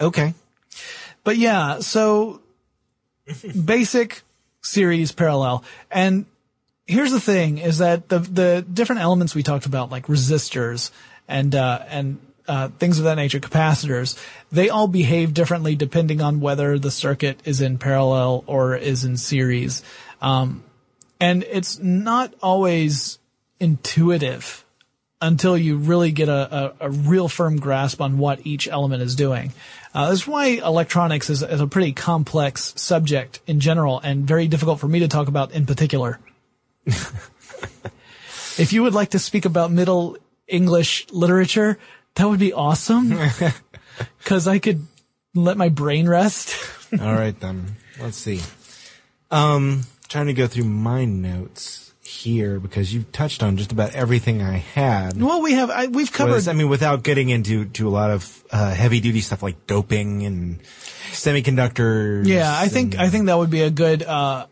Okay. 0.01 0.33
But 1.25 1.37
yeah, 1.37 1.81
so 1.81 2.41
basic 3.65 4.23
series 4.63 5.13
parallel. 5.13 5.65
And 5.91 6.27
here's 6.87 7.13
the 7.13 7.21
thing 7.21 7.59
is 7.59 7.79
that 7.79 8.09
the 8.09 8.19
the 8.19 8.67
different 8.73 9.03
elements 9.03 9.35
we 9.35 9.43
talked 9.43 9.67
about, 9.67 9.91
like 9.91 10.07
resistors 10.07 10.91
and 11.29 11.55
uh, 11.55 11.85
and 11.89 12.19
uh, 12.49 12.69
things 12.69 12.99
of 12.99 13.05
that 13.05 13.15
nature, 13.15 13.41
capacitors, 13.41 14.19
they 14.51 14.69
all 14.69 14.89
behave 14.89 15.35
differently 15.35 15.77
depending 15.77 16.21
on 16.21 16.41
whether 16.41 16.79
the 16.79 16.91
circuit 16.91 17.41
is 17.45 17.61
in 17.61 17.79
parallel 17.79 18.45
or 18.47 18.77
is 18.77 19.05
in 19.05 19.17
series. 19.17 19.83
Um, 20.21 20.65
and 21.21 21.45
it's 21.45 21.79
not 21.79 22.35
always 22.43 23.19
intuitive 23.61 24.65
until 25.23 25.57
you 25.57 25.77
really 25.77 26.11
get 26.11 26.29
a, 26.29 26.75
a, 26.81 26.87
a 26.89 26.91
real 26.91 27.29
firm 27.29 27.59
grasp 27.59 28.01
on 28.01 28.19
what 28.19 28.45
each 28.45 28.67
element 28.69 29.03
is 29.03 29.15
doing. 29.15 29.53
Uh, 29.95 30.09
that's 30.09 30.27
why 30.27 30.47
electronics 30.47 31.31
is, 31.31 31.43
is 31.43 31.61
a 31.61 31.67
pretty 31.67 31.93
complex 31.93 32.75
subject 32.77 33.41
in 33.47 33.61
general 33.61 34.01
and 34.01 34.27
very 34.27 34.49
difficult 34.49 34.81
for 34.81 34.89
me 34.89 34.99
to 34.99 35.09
talk 35.09 35.29
about 35.29 35.53
in 35.53 35.65
particular. 35.65 36.19
if 36.87 38.73
you 38.73 38.83
would 38.83 38.95
like 38.95 39.11
to 39.11 39.19
speak 39.19 39.45
about 39.45 39.71
Middle 39.71 40.17
English 40.49 41.07
literature, 41.13 41.79
that 42.17 42.29
would 42.29 42.41
be 42.41 42.53
awesome. 42.53 43.17
Cause 44.25 44.49
I 44.49 44.59
could 44.59 44.85
let 45.35 45.57
my 45.57 45.69
brain 45.69 46.09
rest. 46.09 46.57
All 47.01 47.15
right 47.15 47.39
then. 47.39 47.77
Let's 48.01 48.17
see. 48.17 48.41
Um, 49.31 49.83
trying 50.09 50.27
to 50.27 50.35
go 50.35 50.49
through 50.49 50.65
my 50.65 51.05
notes 51.05 51.92
here 52.13 52.61
because 52.61 52.93
you've 52.93 53.11
touched 53.13 53.43
on 53.43 53.57
just 53.57 53.73
about 53.73 53.95
everything 53.95 54.43
I 54.43 54.59
had. 54.59 55.21
well, 55.21 55.41
we 55.43 55.55
have, 55.55 55.71
I, 55.71 55.87
we've 55.87 56.13
covered, 56.13 56.35
Was- 56.35 56.49
I 56.49 56.53
mean, 56.53 56.69
without 56.69 57.03
getting 57.03 57.29
into 57.31 57.65
to 57.67 57.89
a 57.89 57.91
lot 57.91 58.11
of 58.11 58.45
uh, 58.51 58.73
heavy 58.75 59.01
duty 59.01 59.21
stuff 59.21 59.43
like 59.43 59.67
doping 59.67 60.25
and 60.25 60.63
semiconductors. 61.13 62.27
Yeah, 62.27 62.53
I 62.55 62.69
think 62.69 62.95
and- 62.95 63.03
I 63.03 63.09
think 63.09 63.27
that 63.27 63.39
would 63.39 63.51
be 63.51 63.63
a 63.63 63.71
good 63.71 64.03
uh, 64.03 64.47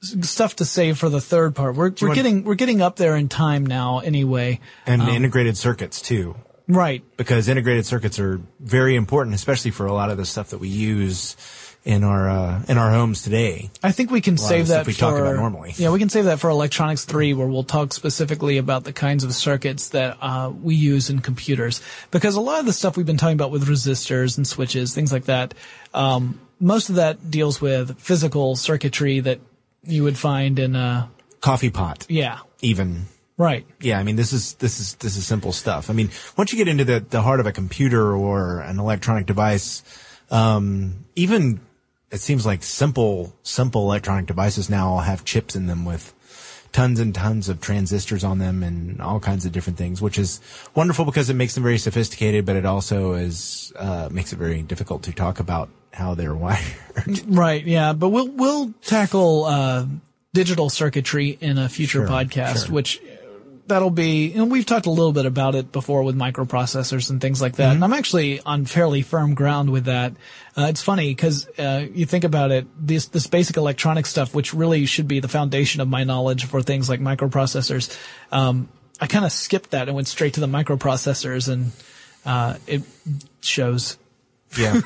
stuff 0.00 0.56
to 0.56 0.64
save 0.64 0.98
for 0.98 1.08
the 1.08 1.20
third 1.20 1.54
part. 1.54 1.74
We're 1.76 1.92
we're 2.00 2.14
getting 2.14 2.44
we're 2.44 2.54
getting 2.54 2.82
up 2.82 2.96
there 2.96 3.16
in 3.16 3.28
time 3.28 3.66
now 3.66 3.98
anyway. 4.00 4.60
and 4.86 5.02
integrated 5.02 5.56
circuits 5.56 6.00
too. 6.00 6.36
Right. 6.66 7.04
because 7.18 7.48
integrated 7.48 7.84
circuits 7.84 8.18
are 8.18 8.40
very 8.58 8.96
important, 8.96 9.34
especially 9.34 9.70
for 9.70 9.84
a 9.84 9.92
lot 9.92 10.10
of 10.10 10.16
the 10.16 10.24
stuff 10.24 10.48
that 10.50 10.58
we 10.58 10.68
use 10.68 11.36
in 11.84 12.02
our 12.02 12.28
uh, 12.28 12.62
in 12.66 12.78
our 12.78 12.90
homes 12.90 13.22
today. 13.22 13.70
I 13.82 13.92
think 13.92 14.10
we 14.10 14.20
can 14.20 14.38
save 14.38 14.68
that 14.68 14.86
we 14.86 14.94
for 14.94 15.00
talk 15.00 15.18
about 15.18 15.36
normally. 15.36 15.74
Yeah, 15.76 15.90
we 15.90 15.98
can 15.98 16.08
save 16.08 16.24
that 16.24 16.40
for 16.40 16.48
electronics 16.48 17.04
three, 17.04 17.34
where 17.34 17.46
we'll 17.46 17.64
talk 17.64 17.92
specifically 17.92 18.58
about 18.58 18.84
the 18.84 18.92
kinds 18.92 19.22
of 19.22 19.34
circuits 19.34 19.90
that 19.90 20.16
uh, 20.20 20.50
we 20.50 20.74
use 20.74 21.10
in 21.10 21.20
computers. 21.20 21.82
Because 22.10 22.36
a 22.36 22.40
lot 22.40 22.60
of 22.60 22.66
the 22.66 22.72
stuff 22.72 22.96
we've 22.96 23.06
been 23.06 23.18
talking 23.18 23.34
about 23.34 23.50
with 23.50 23.68
resistors 23.68 24.36
and 24.38 24.46
switches, 24.46 24.94
things 24.94 25.12
like 25.12 25.24
that, 25.24 25.52
um, 25.92 26.40
most 26.58 26.88
of 26.88 26.94
that 26.96 27.30
deals 27.30 27.60
with 27.60 27.98
physical 27.98 28.56
circuitry 28.56 29.20
that 29.20 29.40
you 29.82 30.02
would 30.04 30.16
find 30.16 30.58
in 30.58 30.74
a 30.76 31.10
Coffee 31.42 31.68
pot, 31.68 32.06
yeah, 32.08 32.38
even. 32.62 33.04
right. 33.36 33.66
Yeah, 33.78 33.98
I 33.98 34.02
mean 34.02 34.16
this 34.16 34.32
is 34.32 34.54
this 34.54 34.80
is 34.80 34.94
this 34.94 35.18
is 35.18 35.26
simple 35.26 35.52
stuff. 35.52 35.90
I 35.90 35.92
mean, 35.92 36.08
once 36.38 36.50
you 36.50 36.56
get 36.56 36.68
into 36.68 36.86
the 36.86 37.00
the 37.00 37.20
heart 37.20 37.40
of 37.40 37.46
a 37.46 37.52
computer 37.52 38.16
or 38.16 38.60
an 38.60 38.78
electronic 38.78 39.26
device, 39.26 39.82
um, 40.30 41.04
even 41.14 41.60
it 42.14 42.20
seems 42.20 42.46
like 42.46 42.62
simple 42.62 43.34
simple 43.42 43.82
electronic 43.82 44.26
devices 44.26 44.70
now 44.70 44.88
all 44.88 45.00
have 45.00 45.24
chips 45.24 45.56
in 45.56 45.66
them 45.66 45.84
with 45.84 46.14
tons 46.72 46.98
and 46.98 47.14
tons 47.14 47.48
of 47.48 47.60
transistors 47.60 48.24
on 48.24 48.38
them 48.38 48.62
and 48.62 49.00
all 49.00 49.20
kinds 49.20 49.46
of 49.46 49.52
different 49.52 49.78
things, 49.78 50.02
which 50.02 50.18
is 50.18 50.40
wonderful 50.74 51.04
because 51.04 51.30
it 51.30 51.34
makes 51.34 51.54
them 51.54 51.62
very 51.62 51.78
sophisticated, 51.78 52.44
but 52.44 52.56
it 52.56 52.66
also 52.66 53.12
is 53.12 53.72
uh, 53.76 54.08
makes 54.10 54.32
it 54.32 54.36
very 54.36 54.62
difficult 54.62 55.04
to 55.04 55.12
talk 55.12 55.38
about 55.40 55.68
how 55.92 56.14
they're 56.14 56.34
wired. 56.46 56.64
Right, 57.26 57.64
yeah, 57.64 57.92
but 57.92 58.08
we'll 58.08 58.28
we'll 58.28 58.72
tackle 58.82 59.44
uh, 59.44 59.86
digital 60.32 60.68
circuitry 60.70 61.38
in 61.40 61.58
a 61.58 61.68
future 61.68 62.00
Sure, 62.00 62.08
podcast, 62.08 62.66
sure. 62.66 62.74
which 62.74 63.00
that'll 63.66 63.90
be. 63.90 64.32
And 64.34 64.50
we've 64.50 64.66
talked 64.66 64.86
a 64.86 64.90
little 64.90 65.12
bit 65.12 65.26
about 65.26 65.54
it 65.54 65.72
before 65.72 66.02
with 66.02 66.16
microprocessors 66.16 67.10
and 67.10 67.20
things 67.20 67.40
like 67.40 67.56
that. 67.56 67.64
Mm-hmm. 67.64 67.74
And 67.74 67.84
I'm 67.84 67.92
actually 67.92 68.40
on 68.40 68.64
fairly 68.64 69.02
firm 69.02 69.34
ground 69.34 69.70
with 69.70 69.84
that. 69.86 70.12
Uh, 70.56 70.66
it's 70.68 70.82
funny 70.82 71.10
because 71.10 71.48
uh, 71.58 71.86
you 71.92 72.06
think 72.06 72.24
about 72.24 72.50
it, 72.50 72.66
this 72.78 73.06
this 73.06 73.26
basic 73.26 73.56
electronic 73.56 74.06
stuff, 74.06 74.34
which 74.34 74.54
really 74.54 74.86
should 74.86 75.08
be 75.08 75.20
the 75.20 75.28
foundation 75.28 75.80
of 75.80 75.88
my 75.88 76.04
knowledge 76.04 76.44
for 76.44 76.62
things 76.62 76.88
like 76.88 77.00
microprocessors. 77.00 77.96
Um, 78.30 78.68
I 79.00 79.06
kind 79.06 79.24
of 79.24 79.32
skipped 79.32 79.70
that 79.70 79.88
and 79.88 79.94
went 79.94 80.08
straight 80.08 80.34
to 80.34 80.40
the 80.40 80.46
microprocessors, 80.46 81.48
and 81.48 81.72
uh, 82.24 82.56
it 82.66 82.82
shows. 83.40 83.98
Yeah. 84.56 84.80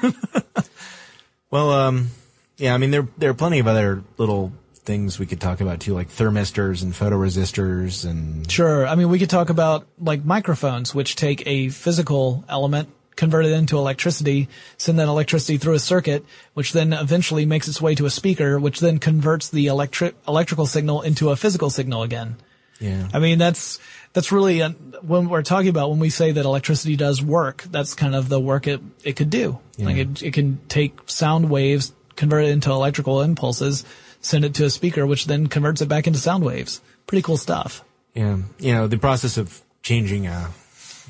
well, 1.51 1.71
um, 1.73 2.11
yeah, 2.57 2.75
I 2.75 2.79
mean, 2.79 2.91
there, 2.91 3.07
there 3.19 3.31
are 3.31 3.35
plenty 3.35 3.59
of 3.59 3.67
other 3.67 4.03
little 4.17 4.53
things 4.89 5.19
we 5.19 5.27
could 5.27 5.41
talk 5.41 5.61
about 5.61 5.81
too, 5.81 5.93
like 5.93 6.09
thermistors 6.09 6.83
and 6.83 6.95
photoresistors 6.95 8.09
and 8.09 8.51
Sure. 8.51 8.87
I 8.87 8.95
mean, 8.95 9.11
we 9.11 9.19
could 9.19 9.29
talk 9.29 9.51
about 9.51 9.87
like 10.01 10.25
microphones, 10.25 10.95
which 10.95 11.15
take 11.15 11.47
a 11.47 11.69
physical 11.69 12.43
element, 12.49 12.89
convert 13.15 13.45
it 13.45 13.53
into 13.53 13.77
electricity, 13.77 14.49
send 14.79 14.99
that 14.99 15.07
electricity 15.07 15.59
through 15.59 15.75
a 15.75 15.79
circuit, 15.79 16.25
which 16.55 16.73
then 16.73 16.95
eventually 16.95 17.45
makes 17.45 17.69
its 17.69 17.83
way 17.83 17.95
to 17.97 18.07
a 18.07 18.11
speaker, 18.11 18.59
which 18.59 18.81
then 18.81 18.99
converts 18.99 19.51
the 19.51 19.67
electric 19.67 20.15
electrical 20.27 20.65
signal 20.65 21.03
into 21.03 21.29
a 21.29 21.37
physical 21.37 21.69
signal 21.69 22.03
again. 22.03 22.37
yeah. 22.81 23.09
I 23.13 23.19
mean, 23.19 23.39
that's 23.39 23.79
that's 24.15 24.33
really 24.33 24.63
uh, 24.63 24.71
when 25.03 25.29
we're 25.29 25.43
talking 25.43 25.69
about 25.69 25.91
when 25.91 25.99
we 25.99 26.09
say 26.09 26.33
that 26.33 26.45
electricity 26.47 26.97
does 26.97 27.23
work. 27.23 27.63
That's 27.71 27.93
kind 27.93 28.15
of 28.15 28.31
the 28.31 28.41
work 28.41 28.67
it 28.67 28.81
it 29.05 29.17
could 29.17 29.29
do. 29.29 29.59
Yeah. 29.77 29.85
Like 29.85 29.97
it 29.99 30.23
it 30.23 30.33
can 30.33 30.61
take 30.69 30.93
sound 31.07 31.51
waves, 31.51 31.93
convert 32.17 32.45
it 32.47 32.51
into 32.51 32.71
electrical 32.71 33.21
impulses, 33.21 33.85
send 34.29 34.45
it 34.45 34.55
to 34.55 34.65
a 34.65 34.71
speaker, 34.71 35.07
which 35.07 35.27
then 35.27 35.47
converts 35.47 35.81
it 35.81 35.89
back 35.89 36.07
into 36.07 36.19
sound 36.19 36.45
waves. 36.45 36.81
Pretty 37.07 37.23
cool 37.23 37.39
stuff. 37.39 37.83
Yeah. 38.15 38.39
You 38.59 38.75
know, 38.75 38.87
the 38.87 38.99
process 38.99 39.39
of 39.39 39.63
changing 39.83 40.27
a 40.27 40.51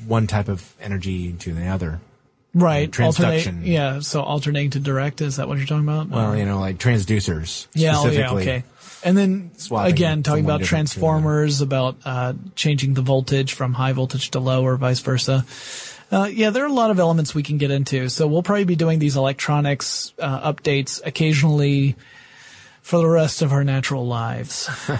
one 0.07 0.27
type 0.27 0.47
of 0.47 0.73
energy 0.79 1.33
to 1.33 1.53
the 1.53 1.67
other. 1.67 1.99
Right. 2.53 2.89
transduction. 2.89 3.35
Alternate, 3.35 3.65
yeah. 3.67 3.99
So 3.99 4.21
alternating 4.21 4.71
to 4.71 4.79
direct. 4.79 5.21
Is 5.21 5.35
that 5.35 5.47
what 5.47 5.57
you're 5.57 5.67
talking 5.67 5.83
about? 5.83 6.09
Well, 6.09 6.35
you 6.35 6.45
know, 6.45 6.59
like 6.59 6.77
transducers. 6.77 7.67
Yeah, 7.73 7.93
oh, 7.97 8.09
yeah, 8.09 8.31
okay. 8.31 8.63
And 9.03 9.17
then 9.17 9.51
again, 9.71 10.23
talking 10.23 10.45
about 10.45 10.63
transformers, 10.63 11.61
about 11.61 11.97
uh, 12.05 12.33
changing 12.55 12.95
the 12.95 13.01
voltage 13.01 13.53
from 13.53 13.73
high 13.73 13.93
voltage 13.93 14.31
to 14.31 14.39
low 14.39 14.63
or 14.63 14.77
vice 14.77 14.99
versa. 14.99 15.45
Uh, 16.11 16.29
yeah, 16.31 16.49
there 16.49 16.63
are 16.63 16.67
a 16.67 16.73
lot 16.73 16.89
of 16.89 16.99
elements 16.99 17.35
we 17.35 17.43
can 17.43 17.57
get 17.57 17.69
into. 17.69 18.09
So 18.09 18.27
we'll 18.27 18.43
probably 18.43 18.65
be 18.65 18.75
doing 18.75 18.99
these 18.99 19.15
electronics 19.15 20.13
uh, 20.19 20.51
updates 20.51 21.01
occasionally 21.05 21.95
for 22.89 22.97
the 22.97 23.07
rest 23.07 23.41
of 23.43 23.51
our 23.53 23.63
natural 23.63 24.05
lives. 24.07 24.69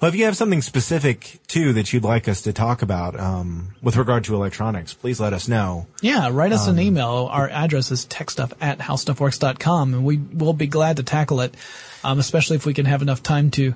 Well, 0.00 0.08
if 0.10 0.16
you 0.18 0.24
have 0.26 0.36
something 0.36 0.60
specific 0.60 1.38
too 1.46 1.72
that 1.74 1.92
you'd 1.92 2.04
like 2.04 2.28
us 2.28 2.42
to 2.42 2.52
talk 2.52 2.82
about 2.82 3.18
um, 3.18 3.74
with 3.80 3.96
regard 3.96 4.24
to 4.24 4.34
electronics, 4.34 4.92
please 4.92 5.18
let 5.18 5.32
us 5.32 5.48
know. 5.48 5.86
Yeah, 6.02 6.28
write 6.30 6.52
us 6.52 6.68
Um, 6.68 6.74
an 6.76 6.82
email. 6.84 7.28
Our 7.30 7.48
address 7.48 7.90
is 7.90 8.04
techstuff 8.04 8.52
at 8.60 8.80
howstuffworks.com 8.80 9.94
and 9.94 10.04
we 10.04 10.18
will 10.18 10.52
be 10.52 10.66
glad 10.66 10.98
to 10.98 11.04
tackle 11.04 11.40
it, 11.40 11.54
um, 12.02 12.18
especially 12.18 12.56
if 12.56 12.66
we 12.66 12.74
can 12.74 12.84
have 12.84 13.00
enough 13.00 13.22
time 13.22 13.50
to 13.52 13.74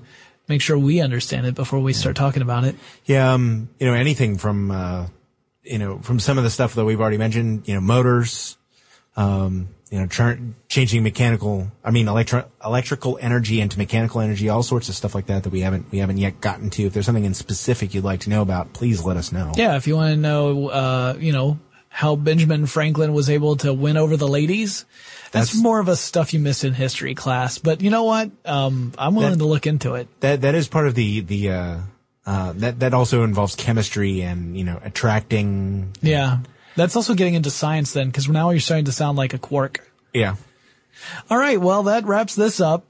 make 0.49 0.61
sure 0.61 0.77
we 0.77 1.01
understand 1.01 1.47
it 1.47 1.55
before 1.55 1.79
we 1.79 1.95
start 1.95 2.17
talking 2.17 2.43
about 2.43 2.65
it. 2.65 2.75
Yeah, 3.07 3.33
um, 3.33 3.71
you 3.79 3.87
know, 3.87 3.95
anything 3.95 4.37
from, 4.37 4.71
uh, 4.71 5.07
you 5.63 5.79
know, 5.79 6.01
from 6.01 6.19
some 6.21 6.37
of 6.37 6.45
the 6.45 6.51
stuff 6.51 6.75
that 6.75 6.85
we've 6.85 7.01
already 7.01 7.17
mentioned, 7.19 7.67
you 7.69 7.75
know, 7.75 7.81
motors, 7.81 8.59
um, 9.17 9.69
you 9.90 9.98
know, 9.98 10.07
tr- 10.07 10.35
changing 10.68 11.03
mechanical, 11.03 11.68
I 11.83 11.90
mean, 11.90 12.09
electro- 12.09 12.51
electrical 12.64 13.18
energy 13.20 13.61
into 13.61 13.79
mechanical 13.79 14.20
energy, 14.20 14.48
all 14.48 14.62
sorts 14.62 14.88
of 14.88 14.94
stuff 14.94 15.14
like 15.14 15.27
that 15.27 15.44
that 15.44 15.51
we 15.51 15.61
haven't, 15.61 15.90
we 15.90 15.98
haven't 15.98 16.18
yet 16.18 16.40
gotten 16.40 16.68
to. 16.70 16.85
If 16.85 16.92
there's 16.92 17.07
something 17.07 17.24
in 17.24 17.33
specific 17.35 17.94
you'd 17.94 18.05
like 18.05 18.20
to 18.20 18.31
know 18.31 18.42
about, 18.42 18.72
please 18.74 19.03
let 19.05 19.16
us 19.16 19.33
know. 19.33 19.53
Yeah, 19.57 19.77
if 19.77 19.87
you 19.87 19.96
want 19.96 20.12
to 20.12 20.16
know, 20.16 20.68
uh, 20.68 21.16
you 21.18 21.33
know, 21.33 21.59
how 21.88 22.16
Benjamin 22.16 22.66
Franklin 22.66 23.12
was 23.14 23.31
able 23.31 23.57
to 23.57 23.72
win 23.72 23.96
over 23.96 24.16
the 24.16 24.29
ladies, 24.29 24.85
that's, 25.33 25.48
That's- 25.53 25.57
more 25.62 25.81
of 25.81 25.88
a 25.88 25.96
stuff 25.96 26.33
you 26.35 26.38
missed 26.40 26.64
in 26.64 26.74
history 26.74 27.14
class. 27.14 27.59
But 27.59 27.81
you 27.81 27.90
know 27.90 28.05
what? 28.05 28.31
Um, 28.44 28.92
I'm 28.98 29.14
willing 29.14 29.33
That- 29.33 29.38
to 29.38 29.46
look 29.46 29.66
into 29.66 29.94
it. 29.94 30.09
That, 30.20 30.42
that 30.42 30.55
is 30.55 30.68
part 30.68 30.87
of 30.87 30.94
the, 30.94 31.20
the, 31.20 31.51
uh, 31.51 31.77
uh, 32.27 32.53
that, 32.57 32.81
that 32.81 32.92
also 32.94 33.24
involves 33.24 33.55
chemistry 33.57 34.20
and, 34.20 34.55
you 34.57 34.64
know, 34.64 34.79
attracting. 34.85 35.94
Yeah. 36.03 36.40
That's 36.79 36.97
also 36.97 37.14
getting 37.14 37.35
into 37.35 37.51
science 37.51 37.93
then, 37.93 38.07
because 38.07 38.29
now 38.29 38.51
you're 38.51 38.61
starting 38.61 38.85
to 38.87 38.93
sound 38.93 39.19
like 39.19 39.35
a 39.35 39.38
quark. 39.38 39.91
Yeah. 40.14 40.37
All 41.29 41.38
right. 41.38 41.61
Well, 41.61 41.85
that 41.85 42.07
wraps 42.07 42.35
this 42.35 42.61
up. 42.61 42.87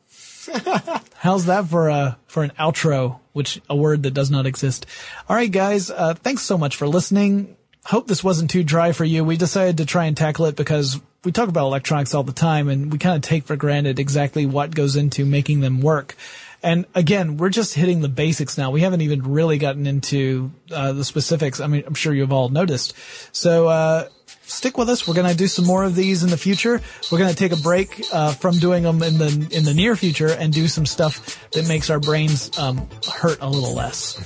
How's 1.14 1.46
that 1.46 1.66
for 1.66 1.88
a 1.88 2.18
for 2.26 2.42
an 2.42 2.52
outro, 2.58 3.18
which 3.32 3.60
a 3.68 3.76
word 3.76 4.02
that 4.04 4.14
does 4.14 4.30
not 4.30 4.46
exist. 4.46 4.86
All 5.28 5.36
right, 5.36 5.50
guys. 5.50 5.90
Uh, 5.90 6.14
thanks 6.14 6.42
so 6.42 6.56
much 6.58 6.76
for 6.76 6.86
listening. 6.86 7.56
Hope 7.84 8.06
this 8.06 8.22
wasn't 8.22 8.50
too 8.50 8.62
dry 8.62 8.92
for 8.92 9.04
you. 9.04 9.24
We 9.24 9.36
decided 9.36 9.78
to 9.78 9.86
try 9.86 10.04
and 10.04 10.16
tackle 10.16 10.46
it 10.46 10.56
because 10.56 11.00
we 11.24 11.32
talk 11.32 11.48
about 11.48 11.66
electronics 11.66 12.14
all 12.14 12.22
the 12.22 12.32
time, 12.32 12.68
and 12.68 12.92
we 12.92 12.98
kind 12.98 13.16
of 13.16 13.22
take 13.22 13.44
for 13.44 13.56
granted 13.56 13.98
exactly 13.98 14.46
what 14.46 14.74
goes 14.74 14.96
into 14.96 15.24
making 15.24 15.60
them 15.60 15.80
work. 15.80 16.14
And 16.62 16.86
again, 16.94 17.36
we're 17.36 17.50
just 17.50 17.74
hitting 17.74 18.00
the 18.00 18.08
basics 18.08 18.58
now. 18.58 18.70
We 18.70 18.80
haven't 18.80 19.02
even 19.02 19.22
really 19.22 19.58
gotten 19.58 19.86
into 19.86 20.50
uh, 20.72 20.92
the 20.92 21.04
specifics. 21.04 21.60
I 21.60 21.66
mean, 21.68 21.84
I'm 21.86 21.94
sure 21.94 22.12
you've 22.12 22.32
all 22.32 22.48
noticed. 22.48 22.94
So. 23.32 23.68
Uh, 23.68 24.08
stick 24.48 24.78
with 24.78 24.88
us. 24.88 25.06
We're 25.06 25.14
going 25.14 25.30
to 25.30 25.36
do 25.36 25.46
some 25.46 25.66
more 25.66 25.84
of 25.84 25.94
these 25.94 26.22
in 26.22 26.30
the 26.30 26.36
future. 26.36 26.80
We're 27.12 27.18
going 27.18 27.30
to 27.30 27.36
take 27.36 27.52
a 27.52 27.56
break 27.56 28.02
uh, 28.12 28.32
from 28.32 28.58
doing 28.58 28.82
them 28.82 29.02
in 29.02 29.18
the 29.18 29.48
in 29.52 29.64
the 29.64 29.74
near 29.74 29.94
future 29.94 30.28
and 30.28 30.52
do 30.52 30.68
some 30.68 30.86
stuff 30.86 31.50
that 31.52 31.68
makes 31.68 31.90
our 31.90 32.00
brains 32.00 32.56
um, 32.58 32.88
hurt 33.06 33.38
a 33.40 33.48
little 33.48 33.74
less. 33.74 34.16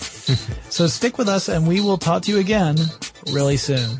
so 0.70 0.86
stick 0.86 1.18
with 1.18 1.28
us, 1.28 1.48
and 1.48 1.66
we 1.66 1.80
will 1.80 1.98
talk 1.98 2.22
to 2.22 2.32
you 2.32 2.38
again 2.38 2.76
really 3.32 3.56
soon. 3.56 3.98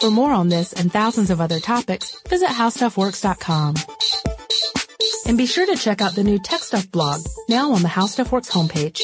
For 0.00 0.10
more 0.10 0.30
on 0.30 0.50
this 0.50 0.72
and 0.72 0.92
thousands 0.92 1.30
of 1.30 1.40
other 1.40 1.58
topics, 1.58 2.20
visit 2.28 2.48
howstuffworks.com. 2.48 3.95
And 5.28 5.36
be 5.36 5.46
sure 5.46 5.66
to 5.66 5.74
check 5.74 6.00
out 6.00 6.14
the 6.14 6.22
new 6.22 6.38
Tech 6.38 6.60
Stuff 6.60 6.88
blog, 6.90 7.20
now 7.48 7.72
on 7.72 7.82
the 7.82 7.88
How 7.88 8.06
Stuff 8.06 8.30
Works 8.30 8.48
homepage. 8.48 9.02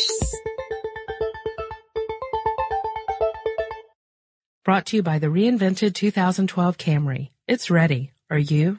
Brought 4.64 4.86
to 4.86 4.96
you 4.96 5.02
by 5.02 5.18
the 5.18 5.26
reinvented 5.26 5.94
2012 5.94 6.78
Camry. 6.78 7.30
It's 7.48 7.70
ready. 7.70 8.12
Are 8.30 8.38
you? 8.38 8.78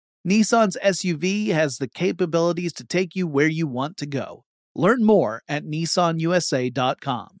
Nissan's 0.27 0.77
SUV 0.83 1.47
has 1.47 1.77
the 1.77 1.89
capabilities 1.89 2.73
to 2.73 2.85
take 2.85 3.15
you 3.15 3.27
where 3.27 3.47
you 3.47 3.65
want 3.65 3.97
to 3.97 4.05
go. 4.05 4.45
Learn 4.75 5.03
more 5.03 5.41
at 5.49 5.63
nissanusa.com. 5.65 7.40